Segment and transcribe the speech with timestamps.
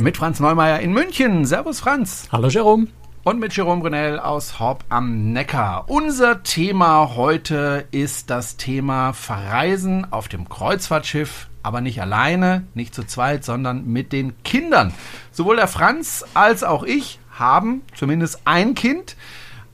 [0.00, 1.44] Mit Franz Neumeier in München.
[1.44, 2.26] Servus, Franz.
[2.32, 2.86] Hallo, Jerome.
[3.22, 5.84] Und mit Jerome Brunel aus Horb am Neckar.
[5.88, 13.04] Unser Thema heute ist das Thema Verreisen auf dem Kreuzfahrtschiff, aber nicht alleine, nicht zu
[13.04, 14.94] zweit, sondern mit den Kindern.
[15.32, 19.16] Sowohl der Franz als auch ich haben zumindest ein Kind.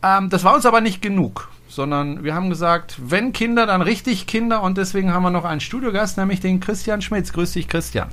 [0.03, 4.27] Ähm, das war uns aber nicht genug sondern wir haben gesagt, wenn Kinder, dann richtig
[4.27, 7.35] Kinder und deswegen haben wir noch einen Studiogast, nämlich den Christian Schmitz.
[7.35, 8.09] Grüß dich, Christian.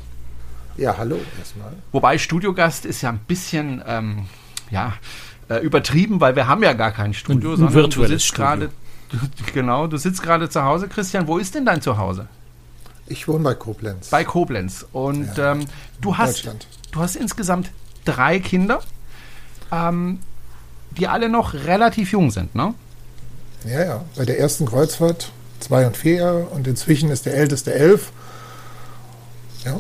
[0.78, 1.74] Ja, hallo erstmal.
[1.92, 4.26] Wobei Studiogast ist ja ein bisschen, ähm,
[4.72, 4.94] ja,
[5.50, 8.36] äh, übertrieben, weil wir haben ja gar kein Studio, ein, ein sondern virtuelles du sitzt
[8.36, 8.70] gerade,
[9.54, 10.88] genau, du sitzt gerade zu Hause.
[10.88, 12.28] Christian, wo ist denn dein Zuhause?
[13.08, 14.10] Ich wohne bei Koblenz.
[14.10, 14.86] Bei Koblenz.
[14.94, 15.66] Und ja, ähm,
[16.02, 16.50] du hast,
[16.92, 17.70] du hast insgesamt
[18.06, 18.80] drei Kinder,
[19.72, 20.20] ähm,
[20.92, 22.74] die alle noch relativ jung sind, ne?
[23.66, 24.06] Ja, ja.
[24.16, 28.12] Bei der ersten Kreuzfahrt zwei und vier Jahre und inzwischen ist der älteste elf.
[29.64, 29.80] Ja.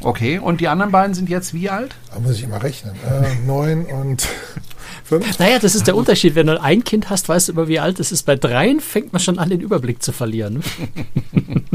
[0.00, 1.94] Okay, und die anderen beiden sind jetzt wie alt?
[2.12, 2.94] Da muss ich immer rechnen.
[3.04, 4.26] Äh, neun und
[5.04, 5.38] fünf.
[5.38, 6.34] Naja, das ist der Unterschied.
[6.34, 8.24] Wenn du ein Kind hast, weißt du immer, wie alt es ist.
[8.24, 10.62] Bei dreien fängt man schon an, den Überblick zu verlieren.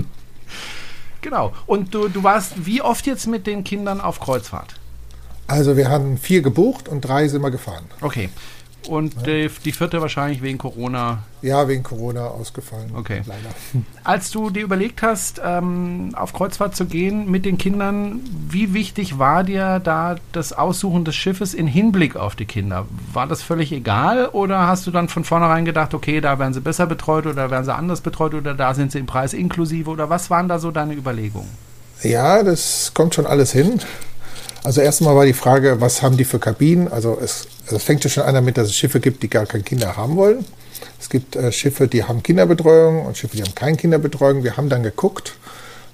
[1.22, 1.54] genau.
[1.66, 4.76] Und du, du warst wie oft jetzt mit den Kindern auf Kreuzfahrt?
[5.48, 7.86] Also wir haben vier gebucht und drei sind wir gefahren.
[8.02, 8.30] Okay.
[8.88, 9.48] Und ja.
[9.64, 11.24] die vierte wahrscheinlich wegen Corona.
[11.42, 12.92] Ja, wegen Corona ausgefallen.
[12.96, 13.22] Okay.
[13.26, 13.50] Leider.
[14.04, 19.20] Als du dir überlegt hast, ähm, auf Kreuzfahrt zu gehen mit den Kindern, wie wichtig
[19.20, 22.86] war dir da das Aussuchen des Schiffes in Hinblick auf die Kinder?
[23.12, 26.62] War das völlig egal oder hast du dann von vornherein gedacht, okay, da werden sie
[26.62, 30.10] besser betreut oder werden sie anders betreut oder da sind sie im Preis inklusive oder
[30.10, 31.50] was waren da so deine Überlegungen?
[32.04, 33.80] Ja, das kommt schon alles hin.
[34.64, 36.88] Also erstmal war die Frage, was haben die für Kabinen?
[36.88, 39.46] Also es, also es fängt ja schon an damit, dass es Schiffe gibt, die gar
[39.46, 40.46] keine Kinder haben wollen.
[41.00, 44.44] Es gibt äh, Schiffe, die haben Kinderbetreuung und Schiffe, die haben keine Kinderbetreuung.
[44.44, 45.34] Wir haben dann geguckt,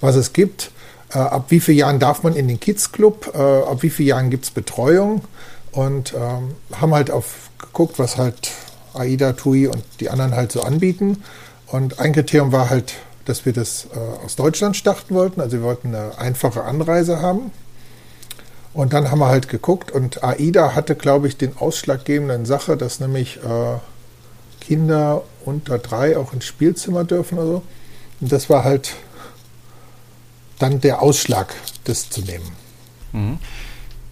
[0.01, 0.71] was es gibt.
[1.11, 3.31] Äh, ab wie vielen Jahren darf man in den Kids Club?
[3.33, 5.23] Äh, ab wie vielen Jahren gibt es Betreuung?
[5.71, 8.51] Und ähm, haben halt auf geguckt, was halt
[8.93, 11.23] AIDA, TUI und die anderen halt so anbieten.
[11.67, 12.93] Und ein Kriterium war halt,
[13.25, 15.41] dass wir das äh, aus Deutschland starten wollten.
[15.41, 17.51] Also wir wollten eine einfache Anreise haben.
[18.73, 22.99] Und dann haben wir halt geguckt und AIDA hatte, glaube ich, den ausschlaggebenden Sache, dass
[22.99, 23.77] nämlich äh,
[24.61, 27.63] Kinder unter drei auch ins Spielzimmer dürfen oder so.
[28.21, 28.95] Und das war halt
[30.59, 32.51] dann der Ausschlag, das zu nehmen.
[33.13, 33.39] Mhm.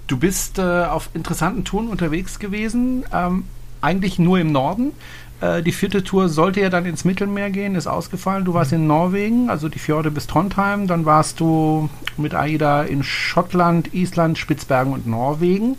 [0.08, 3.44] Du bist äh, auf interessanten Touren unterwegs gewesen, ähm,
[3.82, 4.94] eigentlich nur im Norden.
[5.40, 8.46] Äh, die vierte Tour sollte ja dann ins Mittelmeer gehen, ist ausgefallen.
[8.46, 10.88] Du warst in Norwegen, also die Fjorde bis Trondheim.
[10.88, 15.78] Dann warst du mit AIDA in Schottland, Island, Spitzbergen und Norwegen.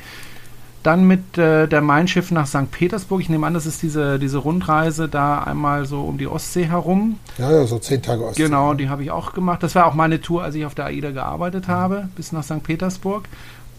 [0.84, 2.70] Dann mit äh, der Mein Schiff nach St.
[2.70, 3.20] Petersburg.
[3.20, 7.18] Ich nehme an, das ist diese, diese Rundreise da einmal so um die Ostsee herum.
[7.36, 8.44] Ja, ja so zehn Tage Ostsee.
[8.44, 9.62] Genau, die habe ich auch gemacht.
[9.64, 11.72] Das war auch meine Tour, als ich auf der AIDA gearbeitet mhm.
[11.72, 12.62] habe, bis nach St.
[12.62, 13.24] Petersburg.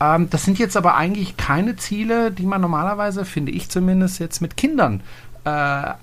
[0.02, 4.42] Ähm, das sind jetzt aber eigentlich keine Ziele, die man normalerweise, finde ich zumindest, jetzt
[4.42, 5.02] mit Kindern
[5.46, 5.50] äh,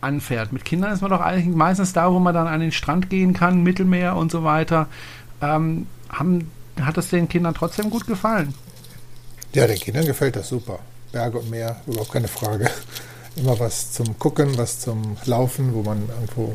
[0.01, 0.53] anfährt.
[0.53, 3.35] Mit Kindern ist man doch eigentlich meistens da, wo man dann an den Strand gehen
[3.35, 4.89] kann, Mittelmeer und so weiter.
[5.41, 8.55] Ähm, haben, hat das den Kindern trotzdem gut gefallen?
[9.53, 10.79] Ja, den Kindern gefällt das super.
[11.13, 12.71] Berge und Meer, überhaupt keine Frage.
[13.37, 16.55] Immer was zum Gucken, was zum Laufen, wo man irgendwo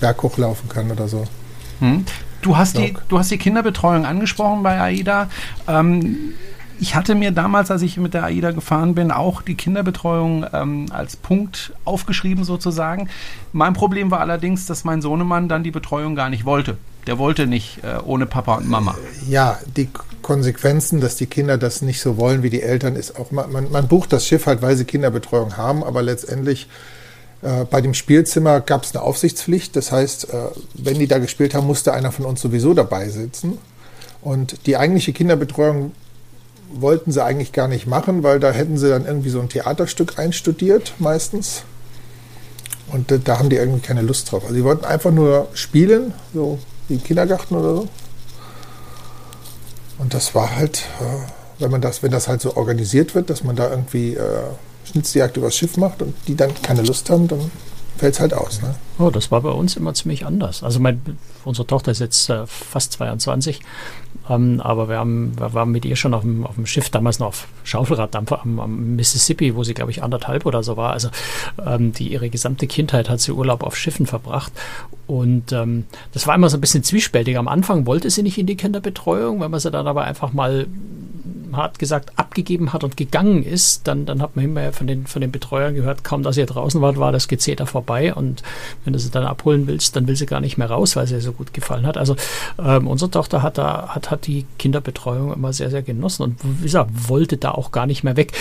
[0.00, 1.24] berghoch laufen kann oder so.
[1.80, 2.04] Hm.
[2.42, 5.28] Du, hast die, du hast die Kinderbetreuung angesprochen bei AIDA.
[5.68, 6.34] Ähm,
[6.80, 10.86] ich hatte mir damals, als ich mit der AIDA gefahren bin, auch die Kinderbetreuung ähm,
[10.90, 13.08] als Punkt aufgeschrieben sozusagen.
[13.52, 16.78] Mein Problem war allerdings, dass mein Sohnemann dann die Betreuung gar nicht wollte.
[17.06, 18.96] Der wollte nicht äh, ohne Papa und Mama.
[19.28, 19.88] Ja, die
[20.22, 23.88] Konsequenzen, dass die Kinder das nicht so wollen wie die Eltern, ist auch, man, man,
[23.88, 26.66] bucht das Schiff halt, weil sie Kinderbetreuung haben, aber letztendlich
[27.42, 29.76] äh, bei dem Spielzimmer gab es eine Aufsichtspflicht.
[29.76, 30.36] Das heißt, äh,
[30.74, 33.58] wenn die da gespielt haben, musste einer von uns sowieso dabei sitzen.
[34.22, 35.92] Und die eigentliche Kinderbetreuung
[36.72, 40.18] wollten sie eigentlich gar nicht machen, weil da hätten sie dann irgendwie so ein Theaterstück
[40.18, 41.62] einstudiert, meistens.
[42.92, 44.42] Und da haben die irgendwie keine Lust drauf.
[44.42, 46.58] Also sie wollten einfach nur spielen, so
[46.88, 47.88] wie im Kindergarten oder so.
[49.98, 53.44] Und das war halt, äh, wenn man das, wenn das halt so organisiert wird, dass
[53.44, 54.42] man da irgendwie äh,
[54.90, 57.50] Schnitzjagd übers Schiff macht und die dann keine Lust haben, dann
[57.98, 58.62] fällt es halt aus.
[58.62, 58.74] Ne?
[58.98, 60.62] Oh, das war bei uns immer ziemlich anders.
[60.62, 61.00] Also mein,
[61.44, 63.60] unsere Tochter ist jetzt äh, fast 22,
[64.30, 67.18] ähm, aber wir, haben, wir waren mit ihr schon auf dem, auf dem Schiff, damals
[67.18, 70.92] noch auf Schaufelraddampfer am, am Mississippi, wo sie, glaube ich, anderthalb oder so war.
[70.92, 71.08] Also
[71.66, 74.52] ähm, die, ihre gesamte Kindheit hat sie Urlaub auf Schiffen verbracht.
[75.08, 77.36] Und ähm, das war immer so ein bisschen zwiespältig.
[77.36, 80.68] Am Anfang wollte sie nicht in die Kinderbetreuung, wenn man sie dann aber einfach mal
[81.56, 85.20] hart gesagt, abgegeben hat und gegangen ist, dann, dann hat man immer von den, von
[85.20, 88.14] den Betreuern gehört, kaum dass ihr draußen wart, war das Gezeter vorbei.
[88.14, 88.42] Und
[88.84, 91.14] wenn du sie dann abholen willst, dann will sie gar nicht mehr raus, weil sie
[91.14, 91.96] ihr so gut gefallen hat.
[91.96, 92.16] Also
[92.58, 96.64] ähm, unsere Tochter hat da, hat, hat die Kinderbetreuung immer sehr, sehr genossen und wie
[96.64, 98.32] gesagt, wollte da auch gar nicht mehr weg.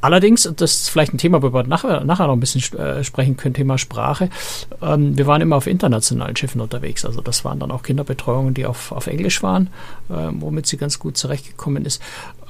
[0.00, 3.02] Allerdings, und das ist vielleicht ein Thema, worüber wir nachher, nachher noch ein bisschen äh,
[3.02, 4.30] sprechen können, Thema Sprache.
[4.80, 7.04] Ähm, wir waren immer auf internationalen Schiffen unterwegs.
[7.04, 9.68] Also das waren dann auch Kinderbetreuungen, die auf, auf Englisch waren,
[10.08, 12.00] äh, womit sie ganz gut zurechtgekommen ist.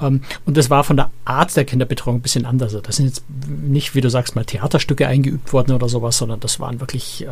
[0.01, 2.75] Ähm, und das war von der Art der Kinderbetreuung ein bisschen anders.
[2.75, 6.41] Also das sind jetzt nicht, wie du sagst, mal Theaterstücke eingeübt worden oder sowas, sondern
[6.41, 7.29] das waren wirklich äh,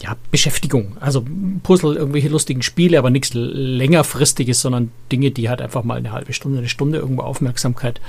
[0.00, 0.96] ja, Beschäftigung.
[1.00, 1.24] Also
[1.62, 6.32] Puzzle, irgendwelche lustigen Spiele, aber nichts längerfristiges, sondern Dinge, die halt einfach mal eine halbe
[6.32, 8.00] Stunde, eine Stunde irgendwo Aufmerksamkeit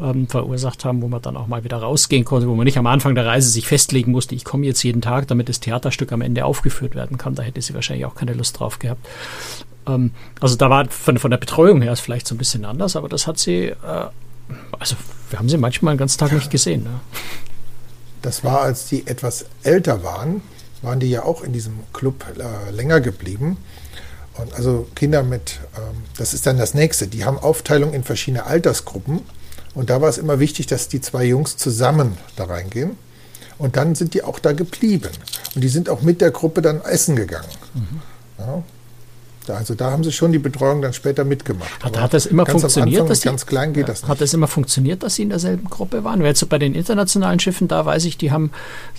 [0.00, 2.86] ähm, verursacht haben, wo man dann auch mal wieder rausgehen konnte, wo man nicht am
[2.86, 6.20] Anfang der Reise sich festlegen musste, ich komme jetzt jeden Tag, damit das Theaterstück am
[6.20, 7.34] Ende aufgeführt werden kann.
[7.34, 9.06] Da hätte sie wahrscheinlich auch keine Lust drauf gehabt.
[9.86, 12.96] Ähm, also da war von, von der Betreuung her ist vielleicht so ein bisschen anders,
[12.96, 13.74] aber das hat sie, äh,
[14.78, 14.96] also
[15.30, 16.84] wir haben sie manchmal den ganzen Tag nicht gesehen.
[16.84, 17.00] Ne?
[18.22, 20.42] Das war, als die etwas älter waren,
[20.82, 23.56] waren die ja auch in diesem Club äh, länger geblieben.
[24.38, 28.44] Und also Kinder mit, ähm, das ist dann das nächste, die haben Aufteilung in verschiedene
[28.44, 29.20] Altersgruppen.
[29.74, 32.98] Und da war es immer wichtig, dass die zwei Jungs zusammen da reingehen.
[33.58, 35.10] Und dann sind die auch da geblieben.
[35.54, 37.48] Und die sind auch mit der Gruppe dann essen gegangen.
[37.74, 38.02] Mhm.
[38.38, 38.62] Ja,
[39.54, 41.84] also da haben sie schon die Betreuung dann später mitgemacht.
[41.84, 43.00] Hat, hat das immer funktioniert?
[43.00, 44.08] Anfang, dass sie, ganz klein geht das nicht.
[44.08, 46.20] Hat das immer funktioniert, dass sie in derselben Gruppe waren?
[46.20, 48.50] Weil jetzt bei den internationalen Schiffen, da weiß ich, die haben,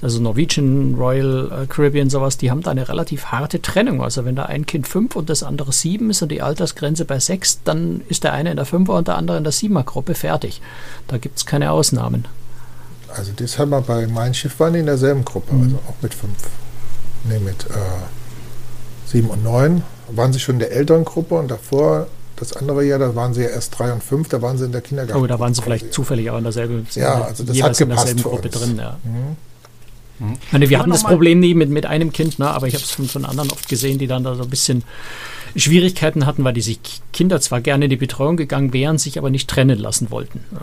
[0.01, 4.01] also Norwegian, Royal äh, Caribbean, sowas, die haben da eine relativ harte Trennung.
[4.01, 7.19] Also wenn da ein Kind fünf und das andere sieben ist und die Altersgrenze bei
[7.19, 10.61] sechs, dann ist der eine in der Fünfer und der andere in der Siebener-Gruppe fertig.
[11.07, 12.25] Da gibt es keine Ausnahmen.
[13.09, 15.63] Also das haben wir bei meinem Schiff waren die in derselben Gruppe, mhm.
[15.63, 16.37] also auch mit fünf.
[17.23, 17.73] Ne, mit äh,
[19.05, 22.99] sieben und neun waren sie schon in der älteren Gruppe und davor, das andere Jahr,
[22.99, 25.21] da waren sie ja erst drei und fünf, da waren sie in der Kindergarten.
[25.21, 28.21] Oh, da waren sie vielleicht zufällig auch in derselben, ja, also das hat in derselben
[28.21, 28.77] Gruppe drin.
[28.77, 28.97] Ja.
[29.03, 29.37] Mhm.
[30.41, 32.83] Ich meine, wir hatten das Problem nie mit, mit einem Kind, ne, aber ich habe
[32.83, 34.83] es von, von anderen oft gesehen, die dann da so ein bisschen
[35.55, 36.79] Schwierigkeiten hatten, weil die sich
[37.13, 40.41] Kinder zwar gerne in die Betreuung gegangen wären, sich aber nicht trennen lassen wollten.
[40.51, 40.61] Ja.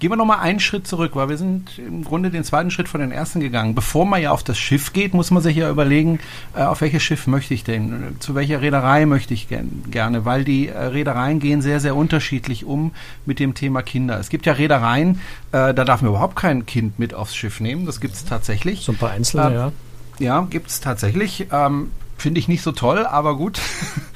[0.00, 3.00] Gehen wir nochmal einen Schritt zurück, weil wir sind im Grunde den zweiten Schritt von
[3.00, 3.74] den ersten gegangen.
[3.74, 6.18] Bevor man ja auf das Schiff geht, muss man sich ja überlegen,
[6.54, 9.48] äh, auf welches Schiff möchte ich denn, zu welcher Reederei möchte ich
[9.90, 12.92] gerne, weil die äh, Reedereien gehen sehr, sehr unterschiedlich um
[13.24, 14.18] mit dem Thema Kinder.
[14.18, 15.20] Es gibt ja Reedereien,
[15.52, 18.80] äh, da darf man überhaupt kein Kind mit aufs Schiff nehmen, das gibt es tatsächlich.
[18.80, 19.72] So ein paar Einzelne, äh, ja.
[20.18, 21.46] Ja, gibt es tatsächlich.
[21.50, 23.60] Ähm, Finde ich nicht so toll, aber gut.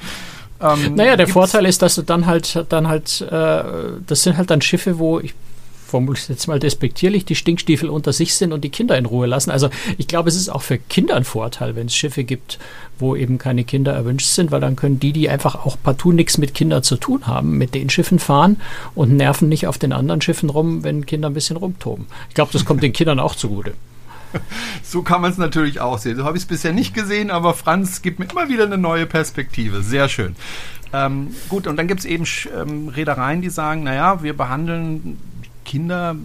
[0.61, 3.63] ähm, naja, der Vorteil ist, dass du dann halt, dann halt, äh,
[4.05, 5.33] das sind halt dann Schiffe, wo ich
[5.89, 9.51] formuliere jetzt mal despektierlich, die Stinkstiefel unter sich sind und die Kinder in Ruhe lassen.
[9.51, 12.59] Also ich glaube, es ist auch für Kinder ein Vorteil, wenn es Schiffe gibt,
[12.97, 16.37] wo eben keine Kinder erwünscht sind, weil dann können die, die einfach auch partout nichts
[16.37, 18.57] mit Kindern zu tun haben, mit den Schiffen fahren
[18.95, 22.05] und nerven nicht auf den anderen Schiffen rum, wenn Kinder ein bisschen rumtoben.
[22.29, 23.73] Ich glaube, das kommt den Kindern auch zugute.
[24.83, 26.17] So kann man es natürlich auch sehen.
[26.17, 29.05] So habe ich es bisher nicht gesehen, aber Franz gibt mir immer wieder eine neue
[29.05, 29.81] Perspektive.
[29.81, 30.35] Sehr schön.
[30.93, 32.25] Ähm, gut, und dann gibt es eben
[32.55, 35.17] ähm, Reedereien, die sagen, naja, wir behandeln
[35.69, 36.15] Kinder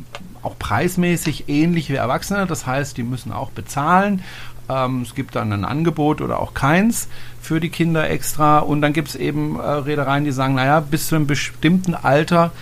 [0.43, 2.47] auch preismäßig ähnlich wie Erwachsene.
[2.47, 4.23] Das heißt, die müssen auch bezahlen.
[4.71, 7.09] Ähm, es gibt dann ein Angebot oder auch keins
[7.43, 8.61] für die Kinder extra.
[8.61, 12.53] Und dann gibt es eben äh, Reedereien, die sagen, naja, bis zu einem bestimmten Alter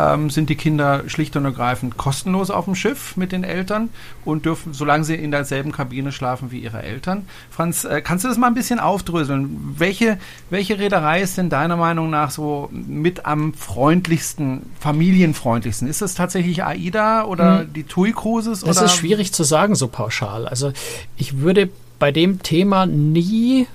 [0.00, 3.90] ähm, sind die Kinder schlicht und ergreifend kostenlos auf dem Schiff mit den Eltern
[4.24, 7.26] und dürfen, solange sie in derselben Kabine schlafen wie ihre Eltern.
[7.50, 9.74] Franz, äh, kannst du das mal ein bisschen aufdröseln?
[9.76, 15.88] Welche, welche Reederei ist denn deiner Meinung nach so mit am freundlichsten, familienfreundlichsten?
[15.88, 17.72] Ist das tatsächlich AIDA oder hm.
[17.72, 18.60] die TUI Cruises?
[18.60, 18.86] Das oder?
[18.86, 20.48] ist schwierig zu sagen, so pauschal.
[20.48, 20.72] Also
[21.16, 23.66] ich würde bei dem Thema nie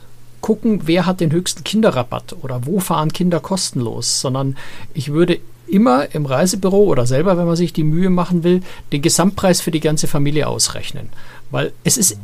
[0.41, 4.55] gucken, wer hat den höchsten Kinderrabatt oder wo fahren Kinder kostenlos, sondern
[4.93, 9.01] ich würde immer im Reisebüro oder selber, wenn man sich die Mühe machen will, den
[9.01, 11.09] Gesamtpreis für die ganze Familie ausrechnen.
[11.51, 12.17] Weil es ist,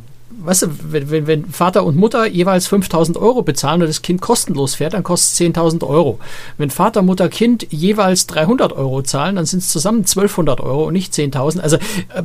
[0.44, 4.76] weißt du, wenn, wenn Vater und Mutter jeweils 5000 Euro bezahlen und das Kind kostenlos
[4.76, 6.20] fährt, dann kostet es 10.000 Euro.
[6.58, 10.94] Wenn Vater, Mutter, Kind jeweils 300 Euro zahlen, dann sind es zusammen 1200 Euro und
[10.94, 11.60] nicht 10.000.
[11.60, 12.24] Also äh,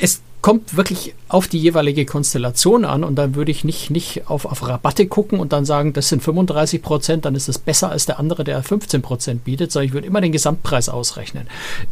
[0.00, 4.46] es kommt wirklich auf die jeweilige Konstellation an und dann würde ich nicht, nicht auf,
[4.46, 8.06] auf Rabatte gucken und dann sagen, das sind 35 Prozent, dann ist das besser als
[8.06, 11.46] der andere, der 15 Prozent bietet, sondern ich würde immer den Gesamtpreis ausrechnen.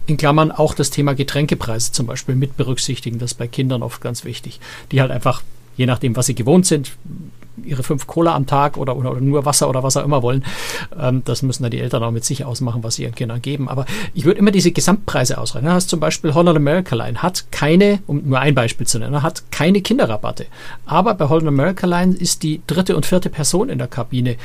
[0.06, 4.00] In Klammern auch das Thema Getränkepreise zum Beispiel mit berücksichtigen, das ist bei Kindern oft
[4.00, 4.60] ganz wichtig,
[4.92, 5.42] die halt einfach
[5.76, 6.90] je nachdem, was sie gewohnt sind,
[7.64, 10.44] ihre fünf Cola am Tag oder, oder, oder nur Wasser oder was auch immer wollen.
[10.98, 13.68] Ähm, das müssen dann die Eltern auch mit sich ausmachen, was sie ihren Kindern geben.
[13.68, 15.72] Aber ich würde immer diese Gesamtpreise ausrechnen.
[15.72, 19.50] Hast zum Beispiel Holland America Line hat keine, um nur ein Beispiel zu nennen, hat
[19.50, 20.46] keine Kinderrabatte.
[20.86, 24.36] Aber bei Holland America Line ist die dritte und vierte Person in der Kabine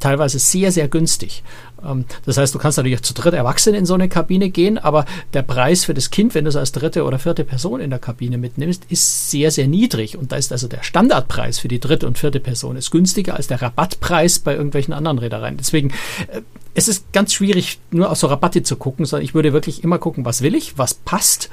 [0.00, 1.42] teilweise sehr, sehr günstig.
[1.84, 5.04] Ähm, das heißt, du kannst natürlich zu dritt Erwachsene in so eine Kabine gehen, aber
[5.32, 7.98] der Preis für das Kind, wenn du es als dritte oder vierte Person in der
[7.98, 10.16] Kabine mitnimmst, ist sehr, sehr niedrig.
[10.16, 13.46] Und da ist also der Standardpreis für die dritte und vierte Person ist günstiger als
[13.46, 15.56] der Rabattpreis bei irgendwelchen anderen Reedereien.
[15.56, 15.90] Deswegen,
[16.28, 16.42] äh,
[16.74, 19.98] es ist ganz schwierig, nur auf so Rabatte zu gucken, sondern ich würde wirklich immer
[19.98, 21.50] gucken, was will ich, was passt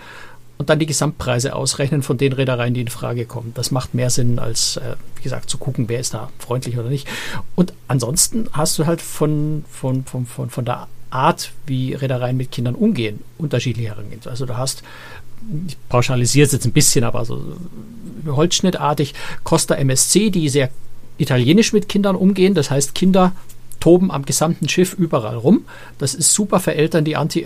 [0.58, 3.52] und dann die Gesamtpreise ausrechnen von den Reedereien, die in Frage kommen.
[3.56, 6.90] Das macht mehr Sinn, als, äh, wie gesagt, zu gucken, wer ist da freundlich oder
[6.90, 7.08] nicht.
[7.56, 12.52] Und ansonsten hast du halt von, von, von, von, von der Art, wie Reedereien mit
[12.52, 14.32] Kindern umgehen, unterschiedliche Herangehensweisen.
[14.32, 14.84] Also du hast,
[15.68, 17.42] ich pauschalisiere es jetzt ein bisschen, aber so
[18.26, 20.70] holzschnittartig, Costa MSC, die sehr
[21.18, 22.54] italienisch mit Kindern umgehen.
[22.54, 23.34] Das heißt, Kinder
[23.80, 25.66] toben am gesamten Schiff überall rum.
[25.98, 27.46] Das ist super für Eltern, die anti,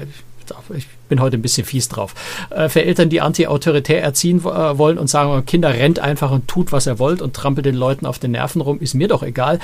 [0.76, 2.16] ich bin heute ein bisschen fies drauf,
[2.50, 6.72] äh, für Eltern, die anti-autoritär erziehen äh, wollen und sagen, Kinder rennt einfach und tut,
[6.72, 9.60] was er wollt und trampelt den Leuten auf den Nerven rum, ist mir doch egal.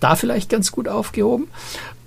[0.00, 1.48] Da vielleicht ganz gut aufgehoben.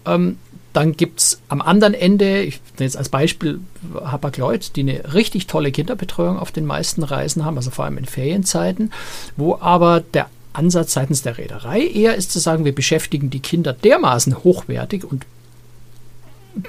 [0.06, 0.38] Ähm,
[0.74, 3.60] dann gibt es am anderen Ende, ich jetzt als Beispiel
[3.94, 8.06] Hapag-Lloyd, die eine richtig tolle Kinderbetreuung auf den meisten Reisen haben, also vor allem in
[8.06, 8.92] Ferienzeiten,
[9.38, 13.74] wo aber der Ansatz seitens der Reederei eher ist zu sagen, wir beschäftigen die Kinder
[13.74, 15.26] dermaßen hochwertig und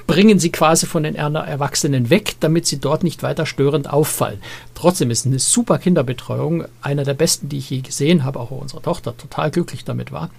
[0.07, 4.39] bringen sie quasi von den Erwachsenen weg, damit sie dort nicht weiter störend auffallen.
[4.73, 8.81] Trotzdem ist eine super Kinderbetreuung, einer der besten, die ich je gesehen habe, auch unsere
[8.81, 10.29] Tochter total glücklich damit war.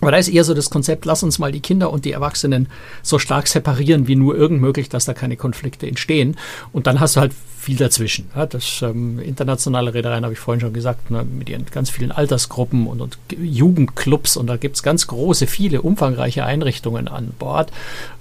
[0.00, 2.68] Aber da ist eher so das Konzept, lass uns mal die Kinder und die Erwachsenen
[3.02, 6.36] so stark separieren, wie nur irgend möglich, dass da keine Konflikte entstehen.
[6.72, 8.28] Und dann hast du halt viel dazwischen.
[8.34, 12.10] Ja, das ähm, internationale Reedereien habe ich vorhin schon gesagt, ne, mit ihren ganz vielen
[12.10, 17.70] Altersgruppen und, und Jugendclubs und da gibt es ganz große, viele umfangreiche Einrichtungen an Bord.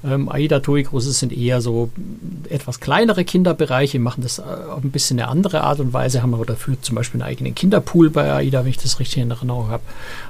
[0.05, 1.89] Ähm, AIDA TUI Großes sind eher so
[2.50, 6.36] etwas kleinere Kinderbereiche, machen das äh, auf ein bisschen eine andere Art und Weise, haben
[6.36, 9.69] aber dafür zum Beispiel einen eigenen Kinderpool bei AIDA, wenn ich das richtig in Erinnerung
[9.69, 9.83] habe,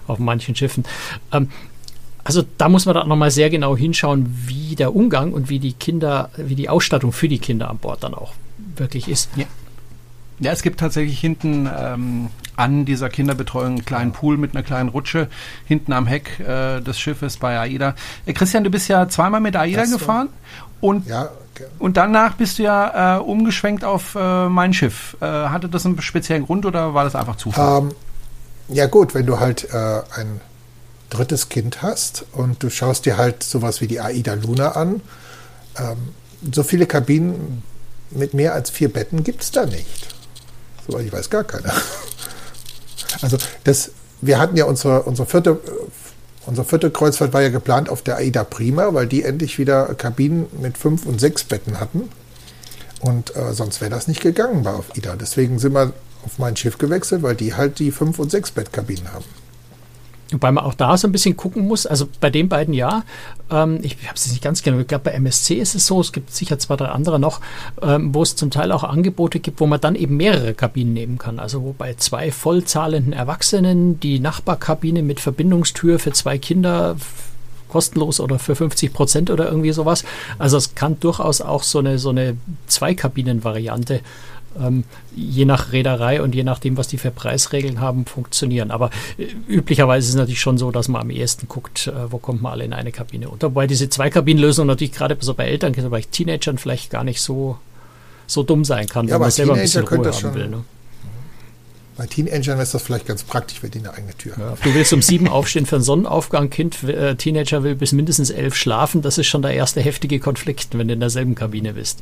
[0.07, 0.85] auf manchen Schiffen.
[1.33, 1.49] Ähm,
[2.23, 5.73] also da muss man dann nochmal sehr genau hinschauen, wie der Umgang und wie die
[5.73, 8.31] Kinder, wie die Ausstattung für die Kinder an Bord dann auch
[8.75, 9.29] wirklich ist.
[9.35, 9.45] Ja.
[10.41, 14.89] Ja, es gibt tatsächlich hinten ähm, an dieser Kinderbetreuung einen kleinen Pool mit einer kleinen
[14.89, 15.27] Rutsche
[15.65, 17.95] hinten am Heck äh, des Schiffes bei AIDA.
[18.25, 20.29] Äh, Christian, du bist ja zweimal mit AIDA das gefahren
[20.79, 21.65] und, ja, okay.
[21.77, 25.15] und danach bist du ja äh, umgeschwenkt auf äh, mein Schiff.
[25.21, 27.83] Äh, hatte das einen speziellen Grund oder war das einfach Zufall?
[27.83, 27.91] Ähm,
[28.67, 30.41] ja gut, wenn du halt äh, ein
[31.11, 35.01] drittes Kind hast und du schaust dir halt sowas wie die AIDA Luna an,
[35.77, 35.97] ähm,
[36.51, 37.61] so viele Kabinen
[38.11, 40.07] mit mehr als vier Betten gibt es da nicht.
[40.87, 41.71] Soweit ich weiß, gar keine.
[43.21, 43.91] Also das,
[44.21, 45.59] wir hatten ja unsere, unsere vierte
[46.45, 50.47] Unsere vierte Kreuzfahrt war ja geplant auf der AIDA Prima, weil die endlich wieder Kabinen
[50.59, 52.09] mit fünf und sechs Betten hatten.
[52.99, 55.15] Und äh, sonst wäre das nicht gegangen bei AIDA.
[55.15, 55.93] Deswegen sind wir
[56.25, 59.25] auf mein Schiff gewechselt, weil die halt die fünf und sechs Bettkabinen haben.
[60.31, 63.03] Wobei man auch da so ein bisschen gucken muss, also bei den beiden ja,
[63.49, 66.13] ähm, ich habe es nicht ganz genau, ich glaube bei MSC ist es so, es
[66.13, 67.41] gibt sicher zwei, drei andere noch,
[67.81, 71.17] ähm, wo es zum Teil auch Angebote gibt, wo man dann eben mehrere Kabinen nehmen
[71.17, 71.39] kann.
[71.39, 76.95] Also wo bei zwei vollzahlenden Erwachsenen die Nachbarkabine mit Verbindungstür für zwei Kinder
[77.67, 80.03] kostenlos oder für 50 Prozent oder irgendwie sowas.
[80.37, 84.01] Also es kann durchaus auch so eine, so eine Zweikabinen-Variante
[84.59, 84.83] ähm,
[85.15, 88.71] je nach Reederei und je nachdem, was die für Preisregeln haben, funktionieren.
[88.71, 92.17] Aber äh, üblicherweise ist es natürlich schon so, dass man am ehesten guckt, äh, wo
[92.17, 93.47] kommt man alle in eine Kabine unter.
[93.47, 97.57] Wobei diese Zweikabinenlösung natürlich gerade so bei Eltern, bei Teenagern vielleicht gar nicht so,
[98.27, 100.47] so dumm sein kann, ja, wenn man selber ein bisschen Ruhe haben schon, will.
[100.47, 100.63] Ne?
[101.97, 104.57] Bei Teenagern ist das vielleicht ganz praktisch, wenn die eine eigene Tür haben.
[104.63, 108.55] du willst um sieben aufstehen für einen Sonnenaufgang, Kind, äh, Teenager will bis mindestens elf
[108.55, 109.01] schlafen.
[109.01, 112.01] Das ist schon der erste heftige Konflikt, wenn du in derselben Kabine bist.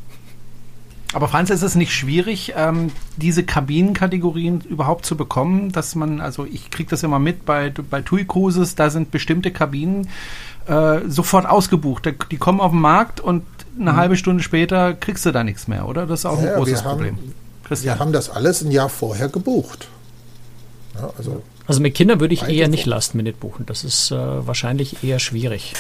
[1.13, 6.45] Aber Franz, ist es nicht schwierig, ähm, diese Kabinenkategorien überhaupt zu bekommen, dass man, also
[6.45, 10.07] ich kriege das immer mit bei, bei TUI Cruises, da sind bestimmte Kabinen
[10.67, 12.07] äh, sofort ausgebucht.
[12.31, 13.43] Die kommen auf den Markt und
[13.79, 13.97] eine mhm.
[13.97, 16.05] halbe Stunde später kriegst du da nichts mehr, oder?
[16.05, 17.17] Das ist auch ja, ein großes haben, Problem.
[17.63, 17.95] Christian.
[17.95, 19.87] Wir haben das alles ein Jahr vorher gebucht.
[20.95, 23.65] Ja, also, also mit Kindern würde ich eher nicht Last-Minute buchen.
[23.65, 25.73] Das ist äh, wahrscheinlich eher schwierig.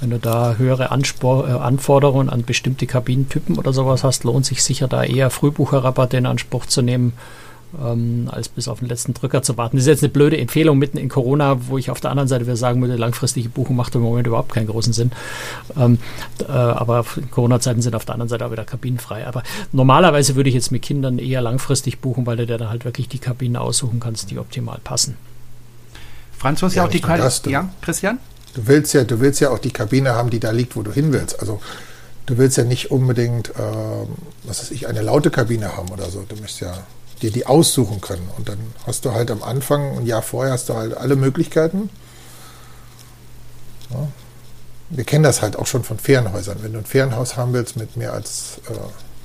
[0.00, 4.62] Wenn du da höhere Anspor äh, Anforderungen an bestimmte Kabinentypen oder sowas hast, lohnt sich
[4.62, 7.12] sicher da eher Frühbucherrabatte in Anspruch zu nehmen,
[7.78, 9.76] ähm, als bis auf den letzten Drücker zu warten.
[9.76, 12.46] Das ist jetzt eine blöde Empfehlung mitten in Corona, wo ich auf der anderen Seite
[12.46, 15.12] wieder sagen würde, langfristige Buchung macht im Moment überhaupt keinen großen Sinn.
[15.78, 15.98] Ähm,
[16.48, 19.26] äh, aber Corona-Zeiten sind auf der anderen Seite auch wieder kabinenfrei.
[19.26, 19.42] Aber
[19.72, 23.08] normalerweise würde ich jetzt mit Kindern eher langfristig buchen, weil du dir dann halt wirklich
[23.08, 25.16] die Kabinen aussuchen kannst, die optimal passen.
[26.38, 27.52] Franz, du hast ja, ja auch die Qualität.
[27.52, 28.18] Ja, Christian?
[28.54, 30.92] Du willst ja, du willst ja auch die Kabine haben, die da liegt, wo du
[30.92, 31.40] hin willst.
[31.40, 31.60] Also
[32.26, 34.06] du willst ja nicht unbedingt, äh,
[34.44, 36.24] was weiß ich, eine laute Kabine haben oder so.
[36.28, 36.72] Du musst ja
[37.22, 38.28] dir die aussuchen können.
[38.36, 41.90] Und dann hast du halt am Anfang, ein Jahr vorher, hast du halt alle Möglichkeiten.
[43.90, 44.08] Ja.
[44.90, 46.58] Wir kennen das halt auch schon von Ferienhäusern.
[46.62, 48.74] Wenn du ein Ferienhaus haben willst mit mehr als äh,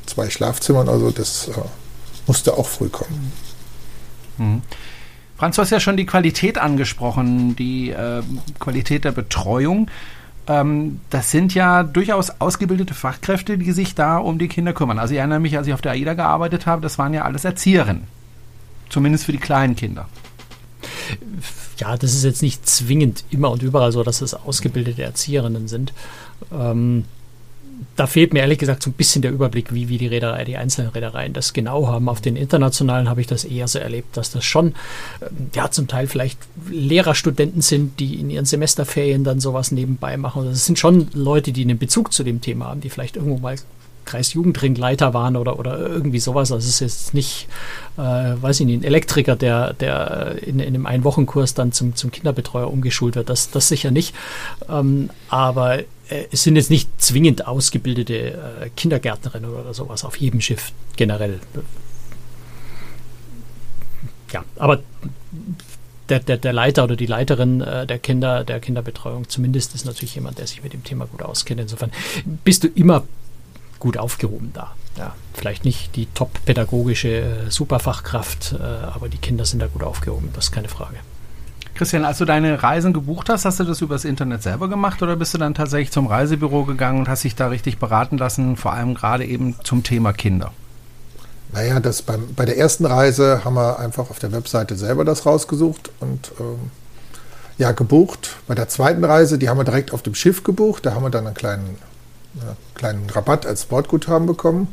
[0.06, 1.52] zwei Schlafzimmern oder so, das äh,
[2.28, 3.32] musste auch früh kommen.
[4.38, 4.62] Mhm.
[5.38, 8.22] Franz, du hast ja schon die Qualität angesprochen, die äh,
[8.60, 9.90] Qualität der Betreuung.
[10.48, 15.00] Ähm, das sind ja durchaus ausgebildete Fachkräfte, die sich da um die Kinder kümmern.
[15.00, 17.44] Also ich erinnere mich, als ich auf der AIDA gearbeitet habe, das waren ja alles
[17.44, 18.04] Erzieherinnen.
[18.90, 20.08] Zumindest für die kleinen Kinder.
[21.78, 25.94] Ja, das ist jetzt nicht zwingend immer und überall so, dass es ausgebildete Erzieherinnen sind.
[26.54, 27.06] Ähm,
[27.96, 30.58] da fehlt mir ehrlich gesagt so ein bisschen der Überblick, wie, wie die Reederei, die
[30.58, 32.10] einzelnen Reedereien das genau haben.
[32.10, 34.76] Auf den internationalen habe ich das eher so erlebt, dass das schon,
[35.22, 36.40] ähm, ja, zum Teil vielleicht
[36.70, 40.46] Lehrerstudenten sind, die in ihren Semesterferien dann sowas nebenbei machen.
[40.46, 43.56] Das sind schon Leute, die einen Bezug zu dem Thema haben, die vielleicht irgendwo mal
[44.06, 46.52] Kreisjugendringleiter waren oder, oder irgendwie sowas.
[46.52, 47.48] Also es ist jetzt nicht,
[47.98, 52.12] äh, weiß ich nicht, ein Elektriker, der, der in, in einem Einwochenkurs dann zum, zum
[52.12, 53.30] Kinderbetreuer umgeschult wird.
[53.30, 54.16] Das, das sicher nicht.
[54.70, 55.80] Ähm, aber
[56.32, 61.40] es sind jetzt nicht zwingend ausgebildete äh, Kindergärtnerinnen oder sowas auf jedem Schiff generell.
[64.32, 64.82] Ja, aber
[66.10, 70.16] der, der, der Leiter oder die Leiterin äh, der Kinder, der Kinderbetreuung zumindest ist natürlich
[70.16, 71.62] jemand, der sich mit dem Thema gut auskennt.
[71.62, 71.92] Insofern
[72.44, 73.04] bist du immer
[73.80, 74.76] gut aufgehoben da.
[74.98, 80.30] Ja, vielleicht nicht die top-pädagogische äh, Superfachkraft, äh, aber die Kinder sind da gut aufgehoben,
[80.34, 80.98] das ist keine Frage.
[81.76, 85.16] Christian, als du deine Reisen gebucht hast, hast du das übers Internet selber gemacht oder
[85.18, 88.74] bist du dann tatsächlich zum Reisebüro gegangen und hast dich da richtig beraten lassen, vor
[88.74, 90.54] allem gerade eben zum Thema Kinder?
[91.52, 95.26] Naja, das beim, bei der ersten Reise haben wir einfach auf der Webseite selber das
[95.26, 96.72] rausgesucht und ähm,
[97.58, 98.38] ja, gebucht.
[98.48, 100.86] Bei der zweiten Reise, die haben wir direkt auf dem Schiff gebucht.
[100.86, 101.78] Da haben wir dann einen kleinen,
[102.36, 104.68] ja, kleinen Rabatt als Bordguthaben bekommen.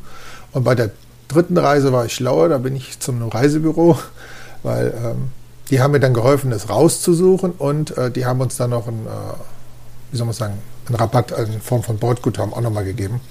[0.53, 0.91] Und bei der
[1.29, 3.99] dritten Reise war ich schlauer, da bin ich zum Reisebüro,
[4.63, 5.31] weil ähm,
[5.73, 9.07] die haben mir dann geholfen, es rauszusuchen und äh, die haben uns dann noch einen,
[9.07, 9.11] äh,
[10.11, 13.23] wie soll man sagen, einen Rabatt in Form von Bordguthaben auch nochmal gegeben.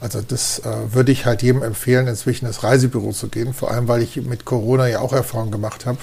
[0.00, 3.86] Also das äh, würde ich halt jedem empfehlen, inzwischen ins Reisebüro zu gehen, vor allem
[3.86, 5.98] weil ich mit Corona ja auch Erfahrung gemacht habe.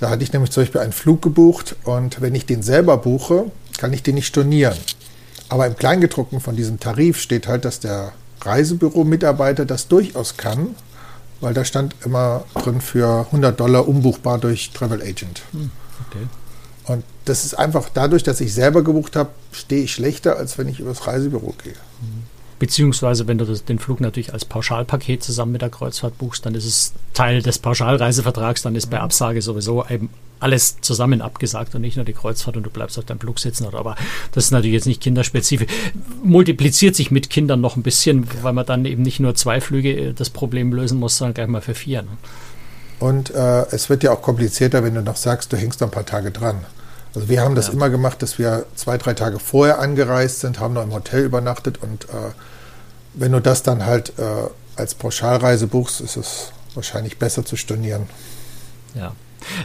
[0.00, 3.44] Da hatte ich nämlich zum Beispiel einen Flug gebucht und wenn ich den selber buche,
[3.78, 4.76] kann ich den nicht stornieren.
[5.50, 10.74] Aber im Kleingedruckten von diesem Tarif steht halt, dass der Reisebüro-Mitarbeiter das durchaus kann
[11.42, 15.42] weil da stand immer drin für 100 Dollar umbuchbar durch Travel Agent.
[15.52, 15.70] Hm,
[16.08, 16.26] okay.
[16.84, 20.68] Und das ist einfach dadurch, dass ich selber gebucht habe, stehe ich schlechter, als wenn
[20.68, 21.74] ich übers Reisebüro gehe.
[21.74, 22.22] Hm.
[22.58, 26.54] Beziehungsweise, wenn du das, den Flug natürlich als Pauschalpaket zusammen mit der Kreuzfahrt buchst, dann
[26.54, 30.10] ist es Teil des Pauschalreisevertrags, dann ist bei Absage sowieso eben
[30.42, 33.66] alles zusammen abgesagt und nicht nur die Kreuzfahrt und du bleibst auf deinem Flug sitzen.
[33.66, 33.96] Aber
[34.32, 35.68] das ist natürlich jetzt nicht kinderspezifisch.
[36.22, 39.92] Multipliziert sich mit Kindern noch ein bisschen, weil man dann eben nicht nur zwei Flüge
[39.92, 42.02] äh, das Problem lösen muss, sondern gleich mal für vier.
[42.02, 42.08] Ne?
[43.00, 45.92] Und äh, es wird ja auch komplizierter, wenn du noch sagst, du hängst noch ein
[45.92, 46.64] paar Tage dran.
[47.14, 47.72] Also wir haben das ja.
[47.72, 51.82] immer gemacht, dass wir zwei, drei Tage vorher angereist sind, haben noch im Hotel übernachtet
[51.82, 52.30] und äh,
[53.14, 58.06] wenn du das dann halt äh, als Pauschalreise buchst, ist es wahrscheinlich besser zu stornieren.
[58.94, 59.14] Ja.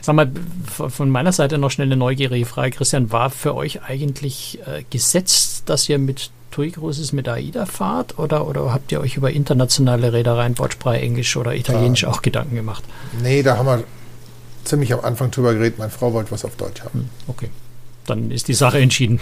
[0.02, 0.32] Sag mal,
[0.68, 3.12] von meiner Seite noch schnell eine neugierige Frage, Christian.
[3.12, 8.48] War für euch eigentlich äh, gesetzt, dass ihr mit TUI Cruises mit AIDA fahrt oder,
[8.48, 12.10] oder habt ihr euch über internationale Reedereien, Wortsprache Englisch oder Italienisch ja.
[12.10, 12.84] auch Gedanken gemacht?
[13.22, 13.84] Nee, da haben wir
[14.64, 15.78] ziemlich am Anfang drüber geredet.
[15.78, 17.02] Meine Frau wollte was auf Deutsch haben.
[17.02, 17.50] Hm, okay,
[18.06, 19.20] dann ist die Sache entschieden.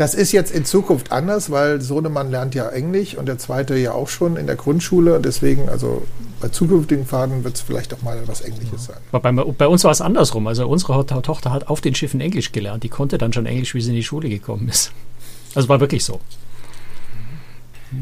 [0.00, 3.92] Das ist jetzt in Zukunft anders, weil Sohnemann lernt ja Englisch und der zweite ja
[3.92, 5.20] auch schon in der Grundschule.
[5.20, 6.06] Deswegen, also
[6.40, 8.96] bei zukünftigen Fahrten wird es vielleicht auch mal was Englisches sein.
[9.12, 10.46] Bei, bei, uns war es andersrum.
[10.46, 12.82] Also unsere Tochter hat auf den Schiffen Englisch gelernt.
[12.82, 14.90] Die konnte dann schon Englisch, wie sie in die Schule gekommen ist.
[15.54, 16.18] Also war wirklich so.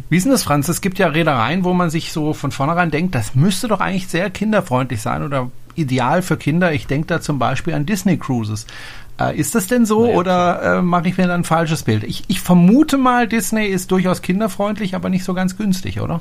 [0.09, 0.69] Wie ist denn das, Franz?
[0.69, 4.07] Es gibt ja Reedereien, wo man sich so von vornherein denkt, das müsste doch eigentlich
[4.07, 6.73] sehr kinderfreundlich sein oder ideal für Kinder.
[6.73, 8.67] Ich denke da zum Beispiel an Disney Cruises.
[9.21, 12.05] Äh, ist das denn so naja, oder äh, mache ich mir dann ein falsches Bild?
[12.05, 16.21] Ich, ich vermute mal, Disney ist durchaus kinderfreundlich, aber nicht so ganz günstig, oder?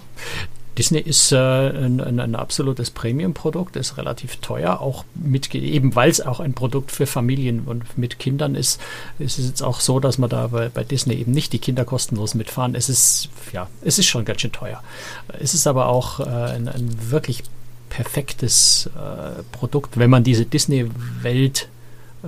[0.78, 6.12] Disney ist äh, ein, ein, ein, absolutes Premium-Produkt, ist relativ teuer, auch mit, eben weil
[6.12, 8.80] es auch ein Produkt für Familien und mit Kindern ist,
[9.18, 11.84] ist es jetzt auch so, dass man da bei, bei, Disney eben nicht die Kinder
[11.84, 12.76] kostenlos mitfahren.
[12.76, 14.84] Es ist, ja, es ist schon ganz schön teuer.
[15.40, 17.44] Es ist aber auch äh, ein, ein, wirklich
[17.90, 21.70] perfektes äh, Produkt, wenn man diese Disney-Welt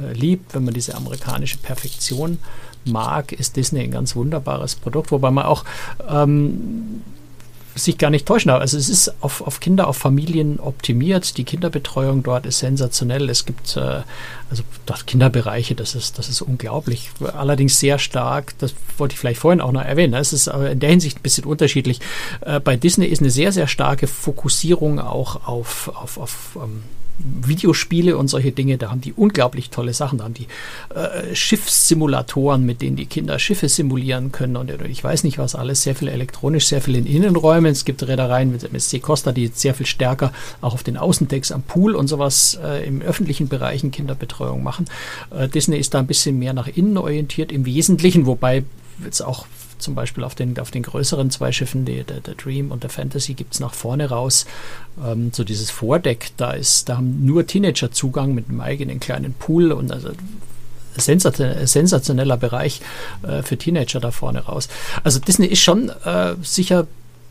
[0.01, 2.39] äh, liebt, wenn man diese amerikanische Perfektion
[2.85, 5.65] mag, ist Disney ein ganz wunderbares Produkt, wobei man auch
[6.09, 7.01] ähm,
[7.75, 8.61] sich gar nicht täuschen darf.
[8.61, 11.37] Also es ist auf, auf Kinder, auf Familien optimiert.
[11.37, 13.29] Die Kinderbetreuung dort ist sensationell.
[13.29, 14.01] Es gibt äh,
[14.49, 17.09] also dort Kinderbereiche, das ist, das ist unglaublich.
[17.21, 20.13] Allerdings sehr stark, das wollte ich vielleicht vorhin auch noch erwähnen.
[20.13, 21.99] Es ist in der Hinsicht ein bisschen unterschiedlich.
[22.41, 26.83] Äh, bei Disney ist eine sehr, sehr starke Fokussierung auch auf, auf, auf ähm,
[27.19, 30.19] Videospiele und solche Dinge, da haben die unglaublich tolle Sachen.
[30.19, 30.47] Da haben die
[30.95, 35.83] äh, Schiffssimulatoren, mit denen die Kinder Schiffe simulieren können und ich weiß nicht was alles.
[35.83, 37.71] Sehr viel elektronisch, sehr viel in Innenräumen.
[37.71, 41.63] Es gibt Reedereien mit MSC Costa, die sehr viel stärker auch auf den Außendecks am
[41.63, 44.85] Pool und sowas äh, im öffentlichen Bereichen Kinderbetreuung machen.
[45.31, 48.63] Äh, Disney ist da ein bisschen mehr nach innen orientiert im Wesentlichen, wobei
[49.03, 49.45] jetzt auch
[49.79, 52.89] zum Beispiel auf den, auf den größeren zwei Schiffen, die, der, der Dream und der
[52.89, 54.45] Fantasy, gibt es nach vorne raus
[55.03, 56.31] ähm, so dieses Vordeck.
[56.37, 60.09] Da, ist, da haben nur Teenager Zugang mit einem eigenen kleinen Pool und also
[60.97, 62.81] sensationeller Bereich
[63.23, 64.67] äh, für Teenager da vorne raus.
[65.03, 66.87] Also Disney ist schon äh, sicher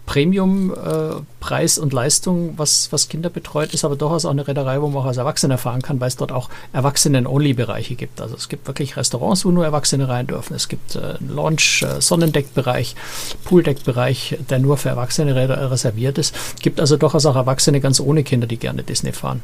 [0.08, 4.88] Premium-Preis äh, und Leistung, was, was Kinder betreut, ist aber durchaus auch eine Reederei, wo
[4.88, 8.22] man auch als Erwachsener fahren kann, weil es dort auch Erwachsenen-Only-Bereiche gibt.
[8.22, 10.54] Also es gibt wirklich Restaurants, wo nur Erwachsene rein dürfen.
[10.54, 12.96] Es gibt äh, einen Launch, äh, Sonnendeck-Bereich,
[13.44, 15.36] Pooldeck-Bereich, der nur für Erwachsene
[15.70, 16.34] reserviert ist.
[16.56, 19.42] Es gibt also durchaus auch Erwachsene ganz ohne Kinder, die gerne Disney fahren.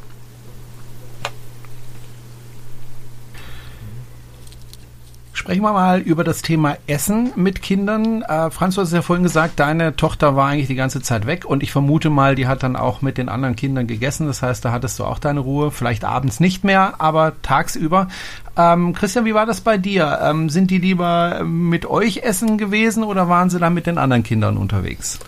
[5.44, 8.22] Sprechen wir mal über das Thema Essen mit Kindern.
[8.22, 11.44] Äh, Franz, du hast ja vorhin gesagt, deine Tochter war eigentlich die ganze Zeit weg
[11.44, 14.26] und ich vermute mal, die hat dann auch mit den anderen Kindern gegessen.
[14.26, 15.70] Das heißt, da hattest du auch deine Ruhe.
[15.70, 18.08] Vielleicht abends nicht mehr, aber tagsüber.
[18.56, 20.18] Ähm, Christian, wie war das bei dir?
[20.22, 24.22] Ähm, sind die lieber mit euch essen gewesen oder waren sie dann mit den anderen
[24.22, 25.18] Kindern unterwegs?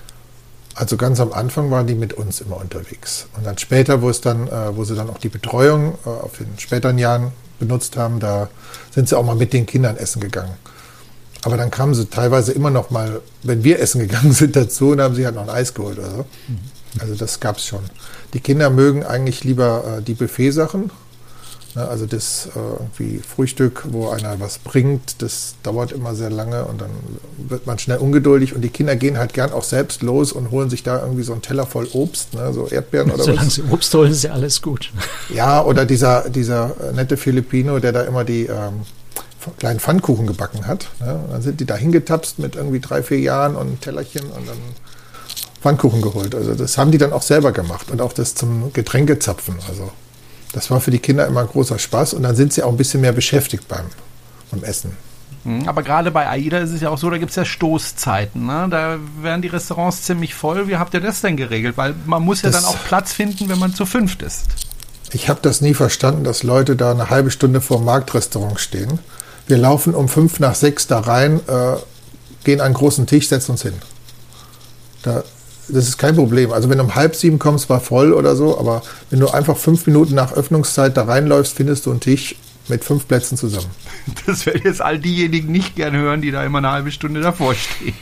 [0.75, 3.29] Also ganz am Anfang waren die mit uns immer unterwegs.
[3.37, 6.39] Und dann später, wo es dann, äh, wo sie dann auch die Betreuung äh, auf
[6.39, 8.49] den späteren Jahren benutzt haben, da
[8.93, 10.55] sind sie auch mal mit den Kindern essen gegangen.
[11.43, 15.01] Aber dann kamen sie teilweise immer noch mal, wenn wir essen gegangen sind, dazu und
[15.01, 16.27] haben sie halt noch ein Eis geholt oder so.
[16.49, 16.59] Mhm.
[16.99, 17.85] Also das gab es schon.
[18.33, 20.91] Die Kinder mögen eigentlich lieber äh, die Buffet-Sachen
[21.75, 26.81] also das äh, irgendwie Frühstück, wo einer was bringt, das dauert immer sehr lange und
[26.81, 26.91] dann
[27.37, 30.71] wird man schnell ungeduldig und die Kinder gehen halt gern auch selbst los und holen
[30.71, 33.55] sich da irgendwie so einen Teller voll Obst, ne, so Erdbeeren oder Solange was.
[33.55, 34.91] Solange sie Obst holen, ist ja alles gut.
[35.35, 38.83] Ja, oder dieser, dieser nette Filipino, der da immer die ähm,
[39.59, 40.89] kleinen Pfannkuchen gebacken hat.
[41.01, 41.21] Ne?
[41.31, 44.59] Dann sind die da hingetapst mit irgendwie drei, vier Jahren und ein Tellerchen und dann
[45.61, 46.35] Pfannkuchen geholt.
[46.35, 49.57] Also das haben die dann auch selber gemacht und auch das zum Getränkezapfen.
[49.69, 49.91] Also
[50.57, 52.79] das war für die Kinder immer ein großer Spaß und dann sind sie auch ein
[52.79, 53.85] bisschen mehr beschäftigt beim,
[54.51, 54.97] beim Essen.
[55.45, 55.69] Mhm.
[55.69, 58.47] Aber gerade bei AIDA ist es ja auch so, da gibt es ja Stoßzeiten.
[58.47, 58.67] Ne?
[58.71, 60.67] Da werden die Restaurants ziemlich voll.
[60.67, 61.77] Wie habt ihr das denn geregelt?
[61.77, 64.47] Weil man muss ja das, dann auch Platz finden, wenn man zu fünft ist.
[65.13, 68.99] Ich habe das nie verstanden, dass Leute da eine halbe Stunde vor dem Marktrestaurant stehen.
[69.47, 71.77] Wir laufen um fünf nach sechs da rein, äh,
[72.45, 73.75] gehen an einen großen Tisch, setzen uns hin.
[75.03, 75.23] Da
[75.69, 76.53] das ist kein Problem.
[76.53, 79.57] Also wenn du um halb sieben kommst, war voll oder so, aber wenn du einfach
[79.57, 82.37] fünf Minuten nach Öffnungszeit da reinläufst, findest du einen Tisch
[82.69, 83.71] mit fünf Plätzen zusammen.
[84.27, 87.55] Das werden jetzt all diejenigen nicht gern hören, die da immer eine halbe Stunde davor
[87.55, 87.95] stehen.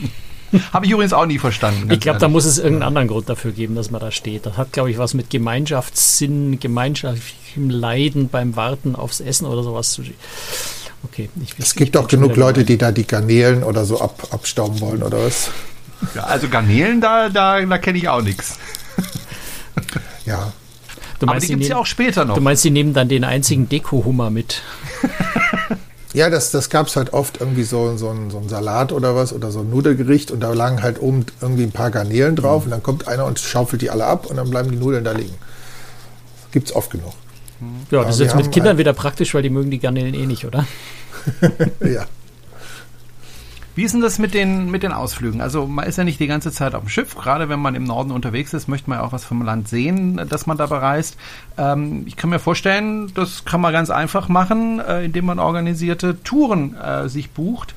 [0.72, 1.90] Habe ich übrigens auch nie verstanden.
[1.90, 4.46] Ich glaube, da muss es irgendeinen anderen Grund dafür geben, dass man da steht.
[4.46, 9.92] Das hat, glaube ich, was mit Gemeinschaftssinn, gemeinschaftlichem Leiden beim Warten aufs Essen oder sowas
[9.92, 10.14] zu tun.
[11.05, 14.81] Okay, ich, es gibt auch genug Leute, die da die Garnelen oder so ab, abstauben
[14.81, 15.50] wollen, oder was?
[16.14, 18.59] Ja, also Garnelen, da, da, da kenne ich auch nichts.
[20.27, 20.55] Ja.
[21.19, 22.35] Du meinst, Aber die gibt es ja auch später noch.
[22.35, 24.62] Du meinst, die nehmen dann den einzigen Deko-Hummer mit.
[26.14, 29.17] Ja, das, das gab es halt oft irgendwie so, so, ein, so ein Salat oder
[29.17, 32.62] was oder so ein Nudelgericht und da lagen halt oben irgendwie ein paar Garnelen drauf
[32.62, 32.67] mhm.
[32.67, 35.11] und dann kommt einer und schaufelt die alle ab und dann bleiben die Nudeln da
[35.11, 35.35] liegen.
[36.53, 37.14] Gibt es oft genug.
[37.90, 40.45] Ja, das ist jetzt mit Kindern wieder praktisch, weil die mögen die Garnelen eh nicht,
[40.45, 40.67] oder?
[41.81, 42.07] ja.
[43.77, 45.41] Wie ist denn das mit den, mit den Ausflügen?
[45.41, 47.17] Also man ist ja nicht die ganze Zeit auf dem Schiff.
[47.17, 50.21] Gerade wenn man im Norden unterwegs ist, möchte man ja auch was vom Land sehen,
[50.29, 51.17] das man da bereist.
[51.59, 56.23] Ähm, ich kann mir vorstellen, das kann man ganz einfach machen, äh, indem man organisierte
[56.23, 57.75] Touren äh, sich bucht.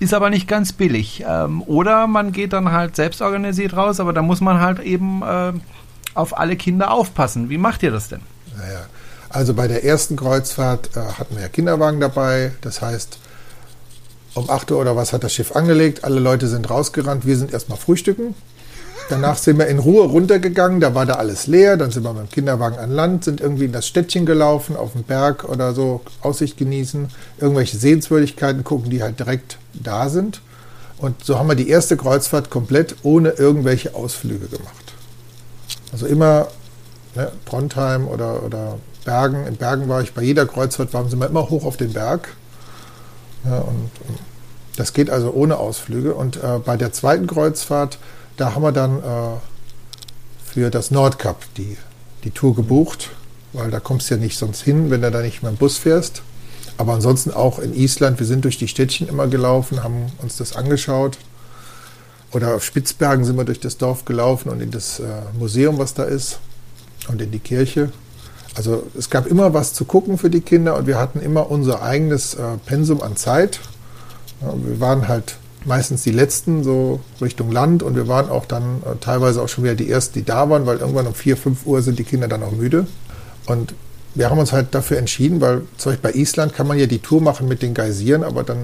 [0.00, 1.24] Ist aber nicht ganz billig.
[1.26, 5.22] Ähm, oder man geht dann halt selbst organisiert raus, aber da muss man halt eben
[5.22, 5.52] äh,
[6.14, 7.48] auf alle Kinder aufpassen.
[7.48, 8.20] Wie macht ihr das denn?
[8.56, 8.86] Naja,
[9.30, 12.52] also bei der ersten Kreuzfahrt äh, hatten wir ja Kinderwagen dabei.
[12.60, 13.18] Das heißt,
[14.38, 16.04] um 8 Uhr oder was hat das Schiff angelegt.
[16.04, 17.26] Alle Leute sind rausgerannt.
[17.26, 18.34] Wir sind erstmal frühstücken.
[19.08, 20.80] Danach sind wir in Ruhe runtergegangen.
[20.80, 21.76] Da war da alles leer.
[21.76, 24.92] Dann sind wir mit dem Kinderwagen an Land, sind irgendwie in das Städtchen gelaufen, auf
[24.92, 30.42] den Berg oder so, Aussicht genießen, irgendwelche Sehenswürdigkeiten gucken, die halt direkt da sind.
[30.98, 34.92] Und so haben wir die erste Kreuzfahrt komplett ohne irgendwelche Ausflüge gemacht.
[35.92, 36.48] Also immer
[37.14, 39.46] ne, Trondheim oder, oder Bergen.
[39.46, 42.28] In Bergen war ich bei jeder Kreuzfahrt, waren wir immer hoch auf den Berg.
[43.44, 44.18] Ja, und, und
[44.78, 46.14] das geht also ohne Ausflüge.
[46.14, 47.98] Und äh, bei der zweiten Kreuzfahrt,
[48.36, 49.02] da haben wir dann äh,
[50.44, 51.76] für das Nordkap die,
[52.22, 53.10] die Tour gebucht,
[53.52, 55.78] weil da kommst du ja nicht sonst hin, wenn du da nicht mit dem Bus
[55.78, 56.22] fährst.
[56.76, 60.54] Aber ansonsten auch in Island, wir sind durch die Städtchen immer gelaufen, haben uns das
[60.54, 61.18] angeschaut.
[62.32, 65.04] Oder auf Spitzbergen sind wir durch das Dorf gelaufen und in das äh,
[65.36, 66.38] Museum, was da ist,
[67.08, 67.90] und in die Kirche.
[68.54, 71.82] Also es gab immer was zu gucken für die Kinder und wir hatten immer unser
[71.82, 73.58] eigenes äh, Pensum an Zeit.
[74.40, 78.82] Ja, wir waren halt meistens die Letzten, so Richtung Land und wir waren auch dann
[78.84, 81.66] äh, teilweise auch schon wieder die Ersten, die da waren, weil irgendwann um 4, 5
[81.66, 82.86] Uhr sind die Kinder dann auch müde.
[83.46, 83.74] Und
[84.14, 86.98] wir haben uns halt dafür entschieden, weil zum Beispiel bei Island kann man ja die
[86.98, 88.58] Tour machen mit den Geysiren, aber dann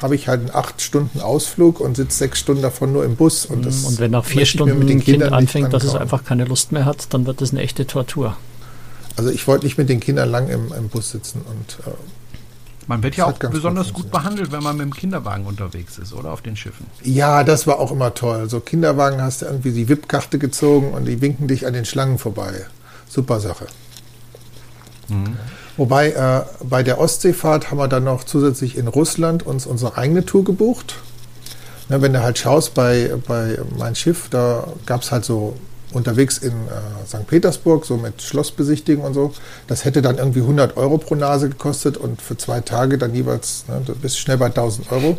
[0.00, 3.46] habe ich halt einen acht Stunden Ausflug und sitze sechs Stunden davon nur im Bus.
[3.46, 6.44] Und, das und wenn nach vier Stunden mit ein Kind anfängt, dass es einfach keine
[6.44, 8.36] Lust mehr hat, dann wird das eine echte Tortur.
[9.16, 11.94] Also ich wollte nicht mit den Kindern lang im, im Bus sitzen und äh,
[12.86, 16.12] man wird ja auch besonders gut, gut behandelt, wenn man mit dem Kinderwagen unterwegs ist,
[16.12, 16.86] oder auf den Schiffen.
[17.02, 18.48] Ja, das war auch immer toll.
[18.48, 22.18] So Kinderwagen hast du irgendwie die VIP-Karte gezogen und die winken dich an den Schlangen
[22.18, 22.66] vorbei.
[23.08, 23.66] Super Sache.
[25.08, 25.36] Mhm.
[25.76, 30.24] Wobei äh, bei der Ostseefahrt haben wir dann noch zusätzlich in Russland uns unsere eigene
[30.24, 30.96] Tour gebucht.
[31.88, 35.56] Ne, wenn du halt schaust bei, bei mein Schiff, da gab es halt so
[35.94, 37.26] unterwegs in äh, St.
[37.26, 39.32] Petersburg, so mit Schlossbesichtigung und so.
[39.66, 43.64] Das hätte dann irgendwie 100 Euro pro Nase gekostet und für zwei Tage dann jeweils,
[43.68, 45.16] ne, du bist schnell bei 1000 Euro.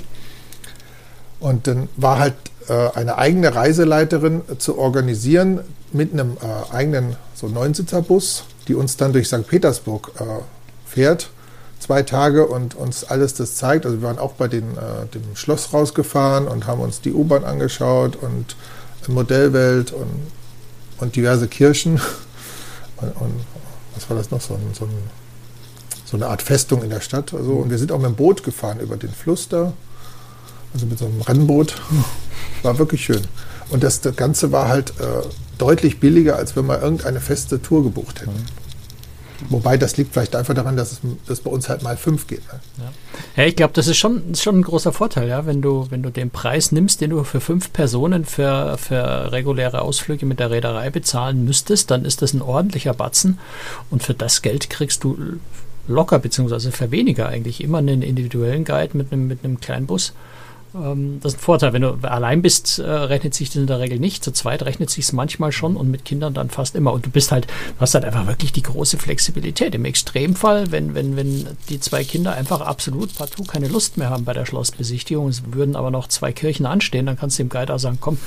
[1.39, 2.35] Und dann war halt
[2.67, 5.61] äh, eine eigene Reiseleiterin zu organisieren
[5.91, 9.47] mit einem äh, eigenen so Neunsitzerbus, die uns dann durch St.
[9.47, 10.23] Petersburg äh,
[10.85, 11.29] fährt.
[11.79, 13.85] Zwei Tage und uns alles das zeigt.
[13.85, 17.43] Also wir waren auch bei den, äh, dem Schloss rausgefahren und haben uns die U-Bahn
[17.43, 18.55] angeschaut und
[19.07, 20.07] Modellwelt und
[20.99, 21.99] und diverse Kirchen.
[22.97, 23.33] Und, und,
[23.93, 24.39] was war das noch?
[24.39, 24.91] So, ein, so, ein,
[26.05, 27.33] so, eine Art Festung in der Stadt.
[27.33, 29.73] Also, und wir sind auch mit dem Boot gefahren über den Fluss da.
[30.73, 31.75] Also mit so einem Rennboot.
[32.63, 33.21] War wirklich schön.
[33.69, 35.27] Und das, das Ganze war halt äh,
[35.57, 38.45] deutlich billiger, als wenn wir irgendeine feste Tour gebucht hätten.
[39.49, 42.41] Wobei das liegt vielleicht einfach daran, dass es dass bei uns halt mal fünf geht.
[42.51, 42.59] Ne?
[42.77, 43.43] Ja.
[43.43, 43.47] ja.
[43.47, 46.09] ich glaube, das ist schon, ist schon ein großer Vorteil, ja, wenn du, wenn du
[46.09, 50.89] den Preis nimmst, den du für fünf Personen für, für reguläre Ausflüge mit der Reederei
[50.89, 53.39] bezahlen müsstest, dann ist das ein ordentlicher Batzen.
[53.89, 55.17] Und für das Geld kriegst du
[55.87, 60.13] locker, beziehungsweise für weniger eigentlich immer einen individuellen Guide mit einem, mit einem kleinen Bus.
[60.75, 61.73] Ähm, das ist ein Vorteil.
[61.73, 64.23] Wenn du allein bist, äh, rechnet sich das in der Regel nicht.
[64.23, 66.93] Zu zweit rechnet sich es manchmal schon und mit Kindern dann fast immer.
[66.93, 69.75] Und du bist halt, du hast halt einfach wirklich die große Flexibilität.
[69.75, 74.25] Im Extremfall, wenn, wenn, wenn die zwei Kinder einfach absolut partout keine Lust mehr haben
[74.25, 77.73] bei der Schlossbesichtigung, es würden aber noch zwei Kirchen anstehen, dann kannst du dem Guide
[77.73, 78.17] auch sagen, komm,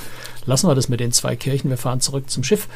[0.45, 2.67] lassen wir das mit den zwei Kirchen, wir fahren zurück zum Schiff.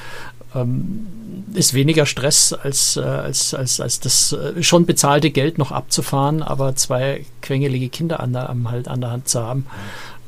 [0.55, 1.07] Ähm,
[1.53, 6.43] ist weniger Stress als, äh, als, als, als das äh, schon bezahlte Geld noch abzufahren,
[6.43, 9.67] aber zwei quengelige Kinder an der, halt an der Hand zu haben,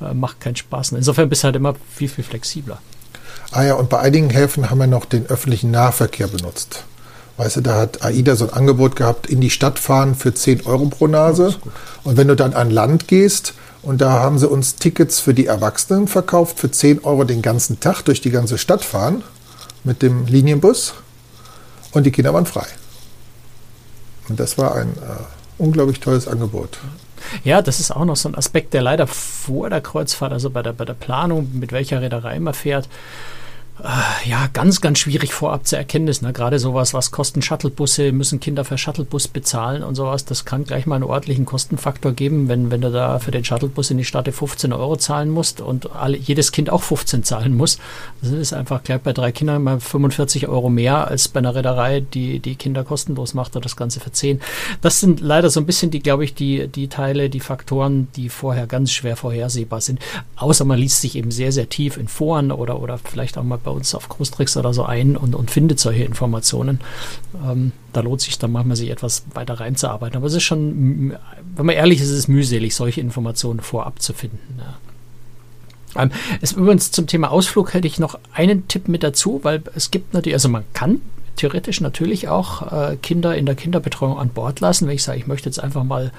[0.01, 0.91] äh, macht keinen Spaß.
[0.91, 2.77] Insofern bist du halt immer viel, viel flexibler.
[3.51, 6.83] Ah ja, und bei einigen Häfen haben wir noch den öffentlichen Nahverkehr benutzt.
[7.37, 10.65] Weißt du, da hat AIDA so ein Angebot gehabt, in die Stadt fahren für 10
[10.65, 11.55] Euro pro Nase.
[12.03, 15.45] Und wenn du dann an Land gehst, und da haben sie uns Tickets für die
[15.45, 19.23] Erwachsenen verkauft, für 10 Euro den ganzen Tag durch die ganze Stadt fahren
[19.83, 20.95] mit dem Linienbus.
[21.91, 22.65] Und die Kinder waren frei.
[24.27, 25.23] Und das war ein äh,
[25.57, 26.79] unglaublich tolles Angebot.
[27.43, 30.61] Ja, das ist auch noch so ein Aspekt, der leider vor der Kreuzfahrt, also bei
[30.61, 32.89] der, bei der Planung, mit welcher Reederei man fährt, äh,
[34.25, 36.21] ja, ganz, ganz schwierig vorab zu erkennen ist.
[36.21, 36.31] Ne?
[36.31, 40.85] Gerade sowas, was kosten Shuttlebusse, müssen Kinder für Shuttlebus bezahlen und sowas, das kann gleich
[40.85, 44.25] mal einen ordentlichen Kostenfaktor geben, wenn, wenn du da für den Shuttlebus in die Stadt
[44.25, 47.77] 15 Euro zahlen musst und alle, jedes Kind auch 15 zahlen muss.
[48.21, 51.99] Das ist einfach gleich bei drei Kindern mal 45 Euro mehr als bei einer Reederei,
[51.99, 54.39] die die Kinder kostenlos macht oder das Ganze für 10.
[54.81, 58.29] Das sind leider so ein bisschen die, glaube ich, die, die Teile, die Faktoren, die
[58.29, 59.99] vorher ganz schwer vorhersehbar sind.
[60.37, 63.57] Außer man liest sich eben sehr, sehr tief in Foren oder, oder vielleicht auch mal
[63.65, 66.79] bei uns auf Großtricks oder so ein und, und findet solche Informationen.
[67.43, 70.15] Ähm, da lohnt sich dann manchmal, sich etwas weiter reinzuarbeiten.
[70.15, 71.17] Aber es ist schon,
[71.55, 74.59] wenn man ehrlich ist, ist es mühselig, solche Informationen vorab zu finden.
[74.59, 76.03] Ja.
[76.03, 79.91] Ähm, es, übrigens zum Thema Ausflug hätte ich noch einen Tipp mit dazu, weil es
[79.91, 81.01] gibt natürlich, also man kann
[81.35, 84.87] theoretisch natürlich auch äh, Kinder in der Kinderbetreuung an Bord lassen.
[84.87, 86.11] Wenn ich sage, ich möchte jetzt einfach mal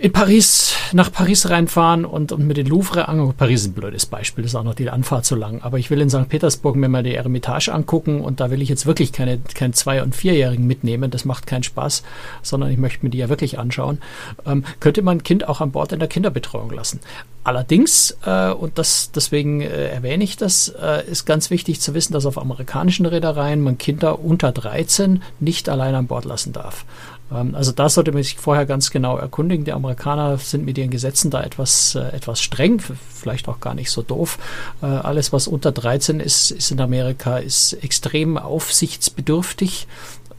[0.00, 3.34] in Paris, nach Paris reinfahren und, und mit den Louvre angucken.
[3.36, 5.60] Paris ist ein blödes Beispiel, ist auch noch die Anfahrt zu lang.
[5.60, 6.26] Aber ich will in St.
[6.26, 10.02] Petersburg mir mal die Eremitage angucken und da will ich jetzt wirklich keine, keinen Zwei-
[10.02, 11.10] und Vierjährigen mitnehmen.
[11.10, 12.02] Das macht keinen Spaß,
[12.40, 13.98] sondern ich möchte mir die ja wirklich anschauen.
[14.46, 17.00] Ähm, könnte man ein Kind auch an Bord in der Kinderbetreuung lassen.
[17.44, 22.14] Allerdings, äh, und das, deswegen äh, erwähne ich das, äh, ist ganz wichtig zu wissen,
[22.14, 26.86] dass auf amerikanischen Reedereien man Kinder unter 13 nicht allein an Bord lassen darf.
[27.32, 29.64] Ähm, also da sollte man sich vorher ganz genau erkundigen.
[29.64, 33.90] Die Amerikaner sind mit ihren Gesetzen da etwas, äh, etwas streng, vielleicht auch gar nicht
[33.90, 34.38] so doof.
[34.82, 39.86] Äh, alles, was unter 13 ist, ist in Amerika, ist extrem aufsichtsbedürftig.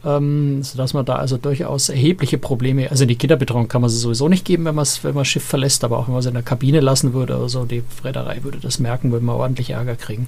[0.04, 4.30] ähm, sodass man da also durchaus erhebliche Probleme, also die Kinderbetreuung kann man sie sowieso
[4.30, 6.34] nicht geben, wenn man wenn man das Schiff verlässt, aber auch wenn man es in
[6.34, 9.96] der Kabine lassen würde oder so, die Reederei würde das merken, würde man ordentlich Ärger
[9.96, 10.28] kriegen.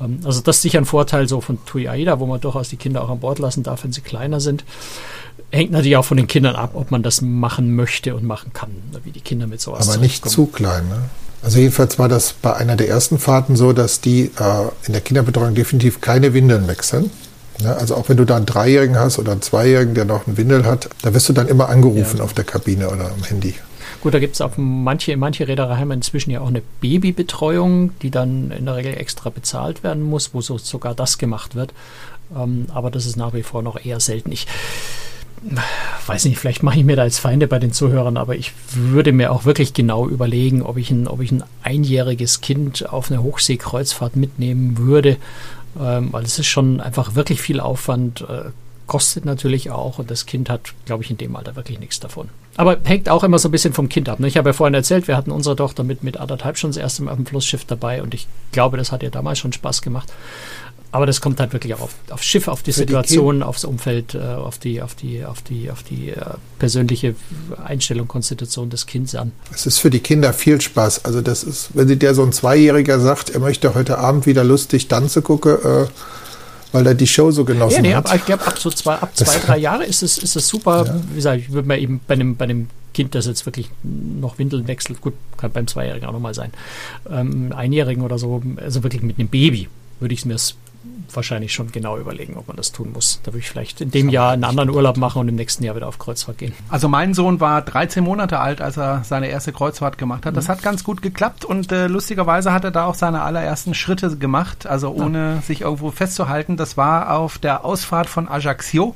[0.00, 2.76] Ähm, also das ist sicher ein Vorteil so von TUI AIDA, wo man durchaus die
[2.76, 4.64] Kinder auch an Bord lassen darf, wenn sie kleiner sind.
[5.50, 8.70] Hängt natürlich auch von den Kindern ab, ob man das machen möchte und machen kann,
[9.04, 11.02] wie die Kinder mit sowas Aber nicht zu klein, ne?
[11.42, 15.00] Also jedenfalls war das bei einer der ersten Fahrten so, dass die äh, in der
[15.00, 17.10] Kinderbetreuung definitiv keine Windeln wechseln.
[17.60, 20.36] Ja, also auch wenn du da einen Dreijährigen hast oder einen Zweijährigen, der noch einen
[20.36, 22.24] Windel hat, da wirst du dann immer angerufen ja.
[22.24, 23.54] auf der Kabine oder am Handy.
[24.00, 28.50] Gut, da gibt es auf manche, manche Reederei inzwischen ja auch eine Babybetreuung, die dann
[28.50, 31.72] in der Regel extra bezahlt werden muss, wo so sogar das gemacht wird.
[32.36, 34.32] Ähm, aber das ist nach wie vor noch eher selten.
[34.32, 34.46] Ich
[36.06, 39.12] weiß nicht, vielleicht mache ich mir da als Feinde bei den Zuhörern, aber ich würde
[39.12, 43.22] mir auch wirklich genau überlegen, ob ich ein, ob ich ein einjähriges Kind auf eine
[43.22, 45.18] Hochseekreuzfahrt mitnehmen würde,
[45.80, 48.50] ähm, weil es ist schon einfach wirklich viel Aufwand, äh,
[48.86, 52.28] kostet natürlich auch und das Kind hat, glaube ich, in dem Alter wirklich nichts davon.
[52.56, 54.20] Aber hängt auch immer so ein bisschen vom Kind ab.
[54.20, 54.28] Ne?
[54.28, 57.02] Ich habe ja vorhin erzählt, wir hatten unsere Tochter mit, mit anderthalb schon das erste
[57.02, 60.12] Mal auf dem Flussschiff dabei und ich glaube, das hat ihr damals schon Spaß gemacht.
[60.92, 63.64] Aber das kommt halt wirklich auch auf, aufs Schiff, auf die Für Situation, die aufs
[63.64, 66.24] Umfeld, äh, auf die, auf die, auf die, auf die äh,
[66.58, 67.14] persönliche
[67.62, 69.32] Einstellung, Konstitution des Kindes an.
[69.52, 71.04] Es ist für die Kinder viel Spaß.
[71.04, 74.44] Also das ist, wenn sie der so ein Zweijähriger sagt, er möchte heute Abend wieder
[74.44, 75.86] lustig tanzen gucken, äh,
[76.72, 78.06] weil er die Show so genossen ja, nee, hat.
[78.06, 80.84] Aber ich glaube, ab so zwei, ab zwei, drei Jahre ist es, ist es super.
[80.86, 81.00] Ja.
[81.10, 84.38] Wie gesagt, ich würde mir eben bei einem, bei einem Kind, das jetzt wirklich noch
[84.38, 86.50] Windeln wechselt, gut, kann beim Zweijährigen auch nochmal sein,
[87.10, 89.68] ähm, Einjährigen oder so, also wirklich mit einem Baby,
[90.00, 90.36] würde ich es mir
[91.12, 93.20] wahrscheinlich schon genau überlegen, ob man das tun muss.
[93.22, 95.76] Da würde ich vielleicht in dem Jahr einen anderen Urlaub machen und im nächsten Jahr
[95.76, 96.52] wieder auf Kreuzfahrt gehen.
[96.68, 100.36] Also mein Sohn war 13 Monate alt, als er seine erste Kreuzfahrt gemacht hat.
[100.36, 100.52] Das mhm.
[100.52, 104.66] hat ganz gut geklappt und äh, lustigerweise hat er da auch seine allerersten Schritte gemacht,
[104.66, 105.42] also ohne ah.
[105.42, 106.56] sich irgendwo festzuhalten.
[106.56, 108.94] Das war auf der Ausfahrt von Ajaccio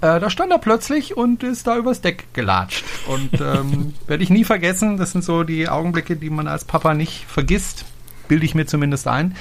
[0.00, 2.84] äh, da stand er plötzlich und ist da übers Deck gelatscht.
[3.06, 4.98] Und ähm, werde ich nie vergessen.
[4.98, 7.86] Das sind so die Augenblicke, die man als Papa nicht vergisst.
[8.28, 9.34] Bilde ich mir zumindest ein.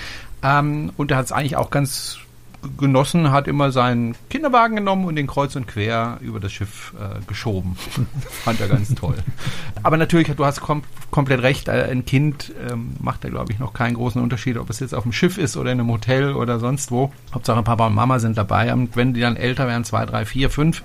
[0.43, 2.19] Ähm, und er hat es eigentlich auch ganz
[2.77, 7.19] genossen, hat immer seinen Kinderwagen genommen und den kreuz und quer über das Schiff äh,
[7.25, 7.75] geschoben.
[8.29, 9.15] Fand er ganz toll.
[9.83, 13.59] Aber natürlich, du hast kom komplett recht, äh, ein Kind ähm, macht da, glaube ich,
[13.59, 16.33] noch keinen großen Unterschied, ob es jetzt auf dem Schiff ist oder in einem Hotel
[16.33, 17.11] oder sonst wo.
[17.33, 18.73] Hauptsache Papa und Mama sind dabei.
[18.73, 20.83] Und wenn die dann älter werden, zwei, drei, vier, fünf,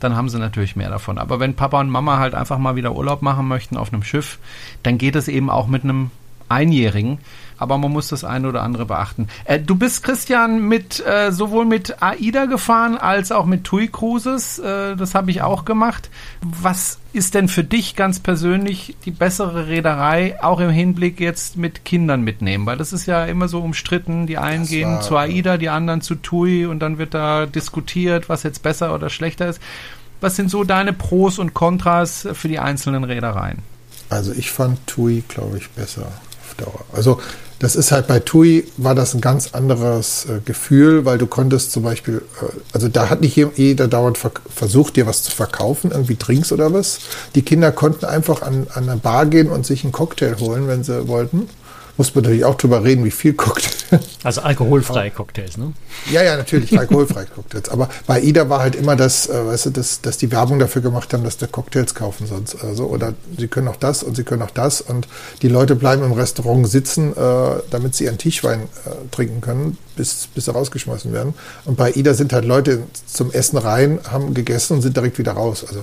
[0.00, 1.18] dann haben sie natürlich mehr davon.
[1.18, 4.38] Aber wenn Papa und Mama halt einfach mal wieder Urlaub machen möchten auf einem Schiff,
[4.84, 6.10] dann geht es eben auch mit einem
[6.48, 7.18] Einjährigen
[7.58, 9.28] aber man muss das eine oder andere beachten.
[9.44, 14.58] Äh, du bist, Christian, mit äh, sowohl mit AIDA gefahren als auch mit TUI Cruises.
[14.58, 16.10] Äh, das habe ich auch gemacht.
[16.40, 21.84] Was ist denn für dich ganz persönlich die bessere Reederei, auch im Hinblick jetzt mit
[21.84, 22.66] Kindern mitnehmen?
[22.66, 24.26] Weil das ist ja immer so umstritten.
[24.26, 28.28] Die einen das gehen zu AIDA, die anderen zu TUI und dann wird da diskutiert,
[28.28, 29.60] was jetzt besser oder schlechter ist.
[30.20, 33.58] Was sind so deine Pros und Kontras für die einzelnen Reedereien?
[34.10, 36.84] Also ich fand TUI, glaube ich, besser auf Dauer.
[36.92, 37.20] Also
[37.58, 41.72] das ist halt bei TUI war das ein ganz anderes äh, Gefühl, weil du konntest
[41.72, 45.90] zum Beispiel, äh, also da hat nicht jeder dauernd ver versucht, dir was zu verkaufen,
[45.90, 47.00] irgendwie Drinks oder was.
[47.34, 50.84] Die Kinder konnten einfach an, an eine Bar gehen und sich einen Cocktail holen, wenn
[50.84, 51.48] sie wollten
[51.98, 53.68] muss man natürlich auch drüber reden, wie viel Cocktail.
[54.22, 55.72] Also alkoholfreie Cocktails, ne?
[56.10, 57.68] Ja, ja, natürlich, alkoholfreie Cocktails.
[57.70, 60.82] Aber bei Ida war halt immer das, äh, weißt du, dass, dass die Werbung dafür
[60.82, 62.62] gemacht haben, dass der Cocktails kaufen sonst.
[62.62, 64.80] Also, oder sie können auch das und sie können auch das.
[64.80, 65.08] Und
[65.42, 70.28] die Leute bleiben im Restaurant sitzen, äh, damit sie ihren Tischwein äh, trinken können, bis,
[70.34, 71.34] bis sie rausgeschmissen werden.
[71.64, 75.32] Und bei Ida sind halt Leute zum Essen rein, haben gegessen und sind direkt wieder
[75.32, 75.64] raus.
[75.66, 75.82] Also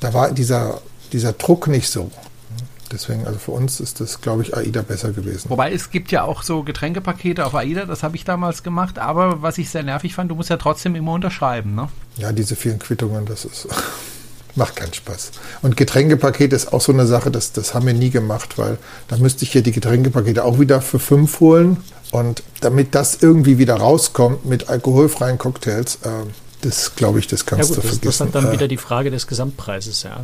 [0.00, 0.80] da war dieser,
[1.12, 2.10] dieser Druck nicht so.
[2.92, 5.50] Deswegen, also für uns ist das, glaube ich, AIDA besser gewesen.
[5.50, 9.42] Wobei es gibt ja auch so Getränkepakete auf AIDA, das habe ich damals gemacht, aber
[9.42, 11.88] was ich sehr nervig fand, du musst ja trotzdem immer unterschreiben, ne?
[12.16, 13.68] Ja, diese vielen Quittungen, das ist.
[14.56, 15.32] macht keinen Spaß.
[15.62, 19.16] Und Getränkepakete ist auch so eine Sache, das, das haben wir nie gemacht, weil da
[19.16, 21.78] müsste ich hier die Getränkepakete auch wieder für fünf holen.
[22.12, 26.08] Und damit das irgendwie wieder rauskommt mit alkoholfreien Cocktails, äh,
[26.60, 28.18] das glaube ich, das kannst ja gut, du das, vergessen.
[28.18, 30.20] Das ist dann äh, wieder die Frage des Gesamtpreises, ja.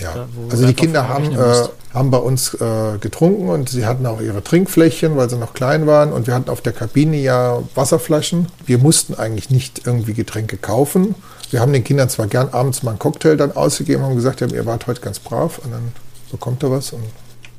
[0.00, 4.20] Ja, also die Kinder haben, äh, haben bei uns äh, getrunken und sie hatten auch
[4.20, 6.12] ihre Trinkfläschchen, weil sie noch klein waren.
[6.12, 8.46] Und wir hatten auf der Kabine ja Wasserflaschen.
[8.64, 11.16] Wir mussten eigentlich nicht irgendwie Getränke kaufen.
[11.50, 14.66] Wir haben den Kindern zwar gern abends mal einen Cocktail dann ausgegeben, haben gesagt, ihr
[14.66, 15.92] wart heute ganz brav und dann
[16.30, 16.92] bekommt ihr was.
[16.92, 17.02] Und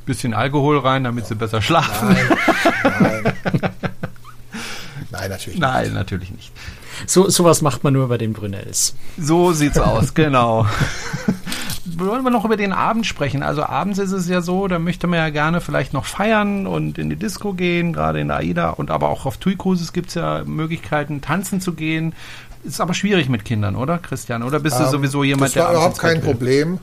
[0.06, 1.30] Bisschen Alkohol rein, damit ja.
[1.30, 2.10] sie besser schlafen.
[2.10, 3.34] Nein, nein.
[5.12, 5.60] nein natürlich nicht.
[5.60, 6.52] Nein, natürlich nicht.
[7.06, 8.96] So, sowas macht man nur bei den Brunels.
[9.18, 10.66] So sieht's aus, genau
[12.00, 13.44] wollen wir noch über den Abend sprechen.
[13.44, 16.98] Also abends ist es ja so, da möchte man ja gerne vielleicht noch feiern und
[16.98, 20.10] in die Disco gehen, gerade in der AIDA und aber auch auf TUI Cruises gibt
[20.10, 22.14] es ja Möglichkeiten, tanzen zu gehen.
[22.64, 24.44] ist aber schwierig mit Kindern, oder Christian?
[24.44, 26.32] Oder bist du Ähm, sowieso jemand, das war der abends überhaupt ins Bett kein?
[26.32, 26.80] Problem.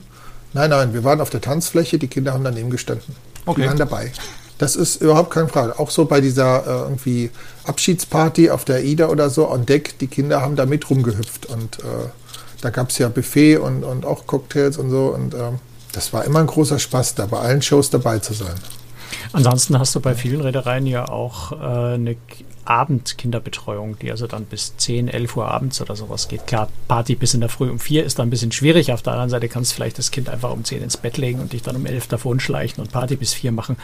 [0.53, 3.15] Nein, nein, wir waren auf der Tanzfläche, die Kinder haben daneben gestanden.
[3.45, 3.61] Okay.
[3.61, 4.11] Die waren dabei.
[4.59, 5.79] Das ist überhaupt keine Frage.
[5.79, 7.31] Auch so bei dieser äh, irgendwie
[7.65, 11.79] Abschiedsparty auf der Ida oder so on Deck, die Kinder haben da mit rumgehüpft und
[11.79, 12.09] äh,
[12.61, 15.59] da gab es ja Buffet und, und auch Cocktails und so und ähm,
[15.93, 18.53] das war immer ein großer Spaß, da bei allen Shows dabei zu sein.
[19.31, 21.55] Ansonsten hast du bei vielen Reedereien ja auch äh,
[21.95, 22.17] eine
[22.69, 26.45] Abendkinderbetreuung, die also dann bis 10, 11 Uhr abends oder sowas geht.
[26.45, 28.93] Klar, Party bis in der Früh um 4 ist dann ein bisschen schwierig.
[28.93, 31.39] Auf der anderen Seite kannst du vielleicht das Kind einfach um 10 ins Bett legen
[31.39, 33.75] und dich dann um 11 davon schleichen und Party bis 4 machen.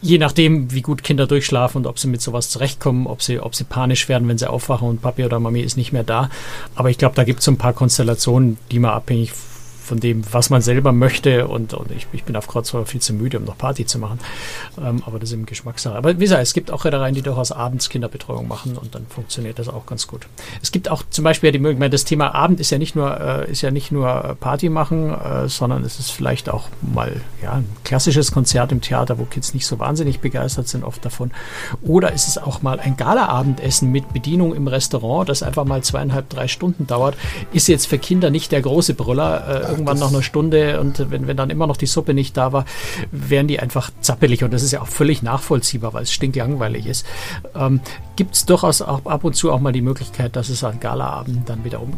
[0.00, 3.54] Je nachdem, wie gut Kinder durchschlafen und ob sie mit sowas zurechtkommen, ob sie, ob
[3.54, 6.30] sie panisch werden, wenn sie aufwachen und Papi oder Mami ist nicht mehr da.
[6.74, 9.55] Aber ich glaube, da gibt es so ein paar Konstellationen, die man abhängig von
[9.94, 11.48] dem, was man selber möchte.
[11.48, 14.18] Und, und ich, ich bin auf Kreuzfahrt viel zu müde, um noch Party zu machen.
[14.78, 15.96] Ähm, aber das ist eben Geschmackssache.
[15.96, 19.58] Aber wie gesagt, es gibt auch Reedereien, die durchaus abends Kinderbetreuung machen und dann funktioniert
[19.58, 20.26] das auch ganz gut.
[20.62, 23.50] Es gibt auch zum Beispiel die Möglichkeit, das Thema Abend ist ja nicht nur, äh,
[23.50, 27.66] ist ja nicht nur Party machen, äh, sondern es ist vielleicht auch mal ja, ein
[27.84, 31.30] klassisches Konzert im Theater, wo Kids nicht so wahnsinnig begeistert sind oft davon.
[31.82, 36.28] Oder ist es auch mal ein Gala-Abendessen mit Bedienung im Restaurant, das einfach mal zweieinhalb,
[36.28, 37.16] drei Stunden dauert.
[37.52, 39.75] Ist jetzt für Kinder nicht der große Brüller.
[39.75, 42.52] Äh, irgendwann nach einer Stunde und wenn, wenn dann immer noch die Suppe nicht da
[42.52, 42.64] war,
[43.10, 47.06] wären die einfach zappelig und das ist ja auch völlig nachvollziehbar, weil es stinklangweilig ist.
[47.54, 47.80] Ähm,
[48.16, 51.64] Gibt es durchaus ab und zu auch mal die Möglichkeit, dass es an Galaabend dann
[51.64, 51.92] wiederum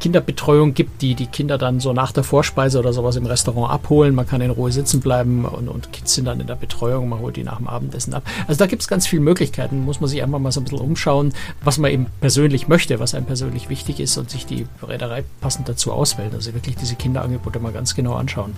[0.00, 4.14] Kinderbetreuung gibt, die die Kinder dann so nach der Vorspeise oder sowas im Restaurant abholen.
[4.14, 7.18] Man kann in Ruhe sitzen bleiben und, und Kids sind dann in der Betreuung, man
[7.18, 8.22] holt die nach dem Abendessen ab.
[8.46, 10.80] Also da gibt es ganz viele Möglichkeiten, muss man sich einfach mal so ein bisschen
[10.80, 11.32] umschauen,
[11.62, 15.68] was man eben persönlich möchte, was einem persönlich wichtig ist und sich die Reederei passend
[15.68, 16.32] dazu auswählen.
[16.34, 18.54] Also wirklich diese Kinderangebote mal ganz genau anschauen.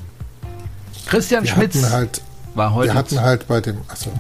[1.07, 2.23] Christian Wir Schmitz halt,
[2.55, 2.93] war heute.
[2.93, 4.11] wir hatten halt bei dem, achso,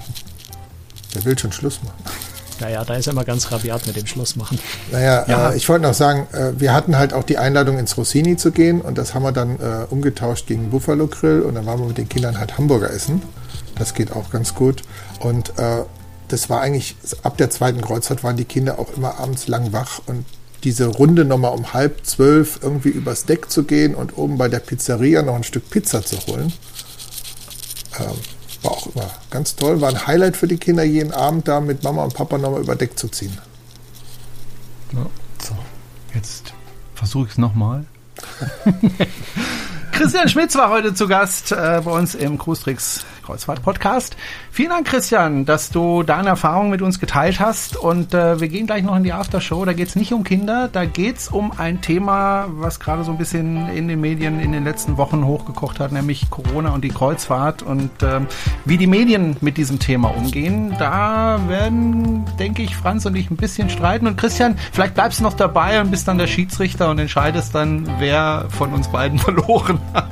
[1.14, 2.30] der will schon Schluss machen.
[2.61, 4.58] Naja, da ist er immer ganz rabiat mit dem Schluss machen.
[4.92, 5.50] Naja, Ja.
[5.50, 8.52] äh, ich wollte noch sagen, äh, wir hatten halt auch die Einladung ins Rossini zu
[8.52, 11.86] gehen und das haben wir dann äh, umgetauscht gegen Buffalo Grill und dann waren wir
[11.86, 13.22] mit den Kindern halt Hamburger essen.
[13.76, 14.82] Das geht auch ganz gut.
[15.20, 15.84] Und äh,
[16.28, 20.00] das war eigentlich, ab der zweiten Kreuzfahrt waren die Kinder auch immer abends lang wach
[20.06, 20.24] und
[20.62, 24.58] diese Runde nochmal um halb zwölf irgendwie übers Deck zu gehen und oben bei der
[24.61, 26.52] Pizzeria noch ein Stück Pizza zu holen.
[27.98, 28.06] Ähm,
[28.62, 29.80] war auch immer ganz toll.
[29.80, 32.76] War ein Highlight für die Kinder, jeden Abend da mit Mama und Papa nochmal über
[32.76, 33.36] Deck zu ziehen.
[35.42, 35.56] So,
[36.14, 36.52] jetzt
[36.94, 37.84] versuche ich es nochmal.
[39.92, 44.16] Christian Schmitz war heute zu Gast äh, bei uns im Cruistricks Kreuzfahrt Podcast.
[44.51, 47.76] Vielen Dank, Christian, dass du deine Erfahrungen mit uns geteilt hast.
[47.76, 49.64] Und äh, wir gehen gleich noch in die Aftershow.
[49.64, 53.12] Da geht es nicht um Kinder, da geht es um ein Thema, was gerade so
[53.12, 56.89] ein bisschen in den Medien in den letzten Wochen hochgekocht hat, nämlich Corona und die
[56.89, 58.26] Kreuzfahrt und ähm,
[58.64, 60.74] wie die Medien mit diesem Thema umgehen.
[60.81, 64.09] Da werden, denke ich, Franz und ich ein bisschen streiten.
[64.09, 67.89] Und Christian, vielleicht bleibst du noch dabei und bist dann der Schiedsrichter und entscheidest dann,
[68.01, 70.11] wer von uns beiden verloren hat.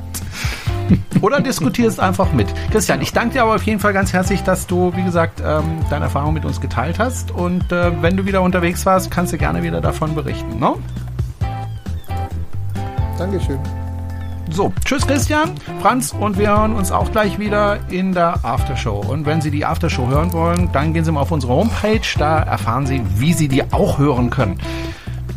[1.21, 2.47] Oder diskutierst einfach mit.
[2.71, 5.79] Christian, ich danke dir aber auf jeden Fall ganz herzlich, dass du, wie gesagt, ähm,
[5.89, 7.31] deine Erfahrung mit uns geteilt hast.
[7.31, 10.59] Und äh, wenn du wieder unterwegs warst, kannst du gerne wieder davon berichten.
[10.59, 10.73] Ne?
[13.17, 13.59] Dankeschön.
[14.51, 18.99] So, tschüss Christian, Franz und wir hören uns auch gleich wieder in der Aftershow.
[18.99, 22.39] Und wenn Sie die Aftershow hören wollen, dann gehen Sie mal auf unsere Homepage, da
[22.39, 24.59] erfahren Sie, wie Sie die auch hören können.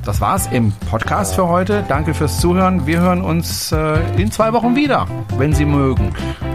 [0.04, 1.84] Das war's im Podcast für heute.
[1.86, 2.86] Danke fürs Zuhören.
[2.86, 5.06] Wir hören uns äh, in zwei Wochen wieder,
[5.38, 6.12] wenn Sie mögen.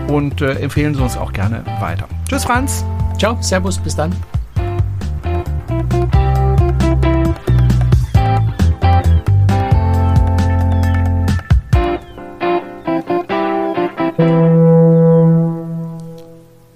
[0.08, 2.08] Und äh, empfehlen Sie uns auch gerne weiter.
[2.28, 2.84] Tschüss, Franz.
[3.18, 4.14] Ciao, Servus, bis dann.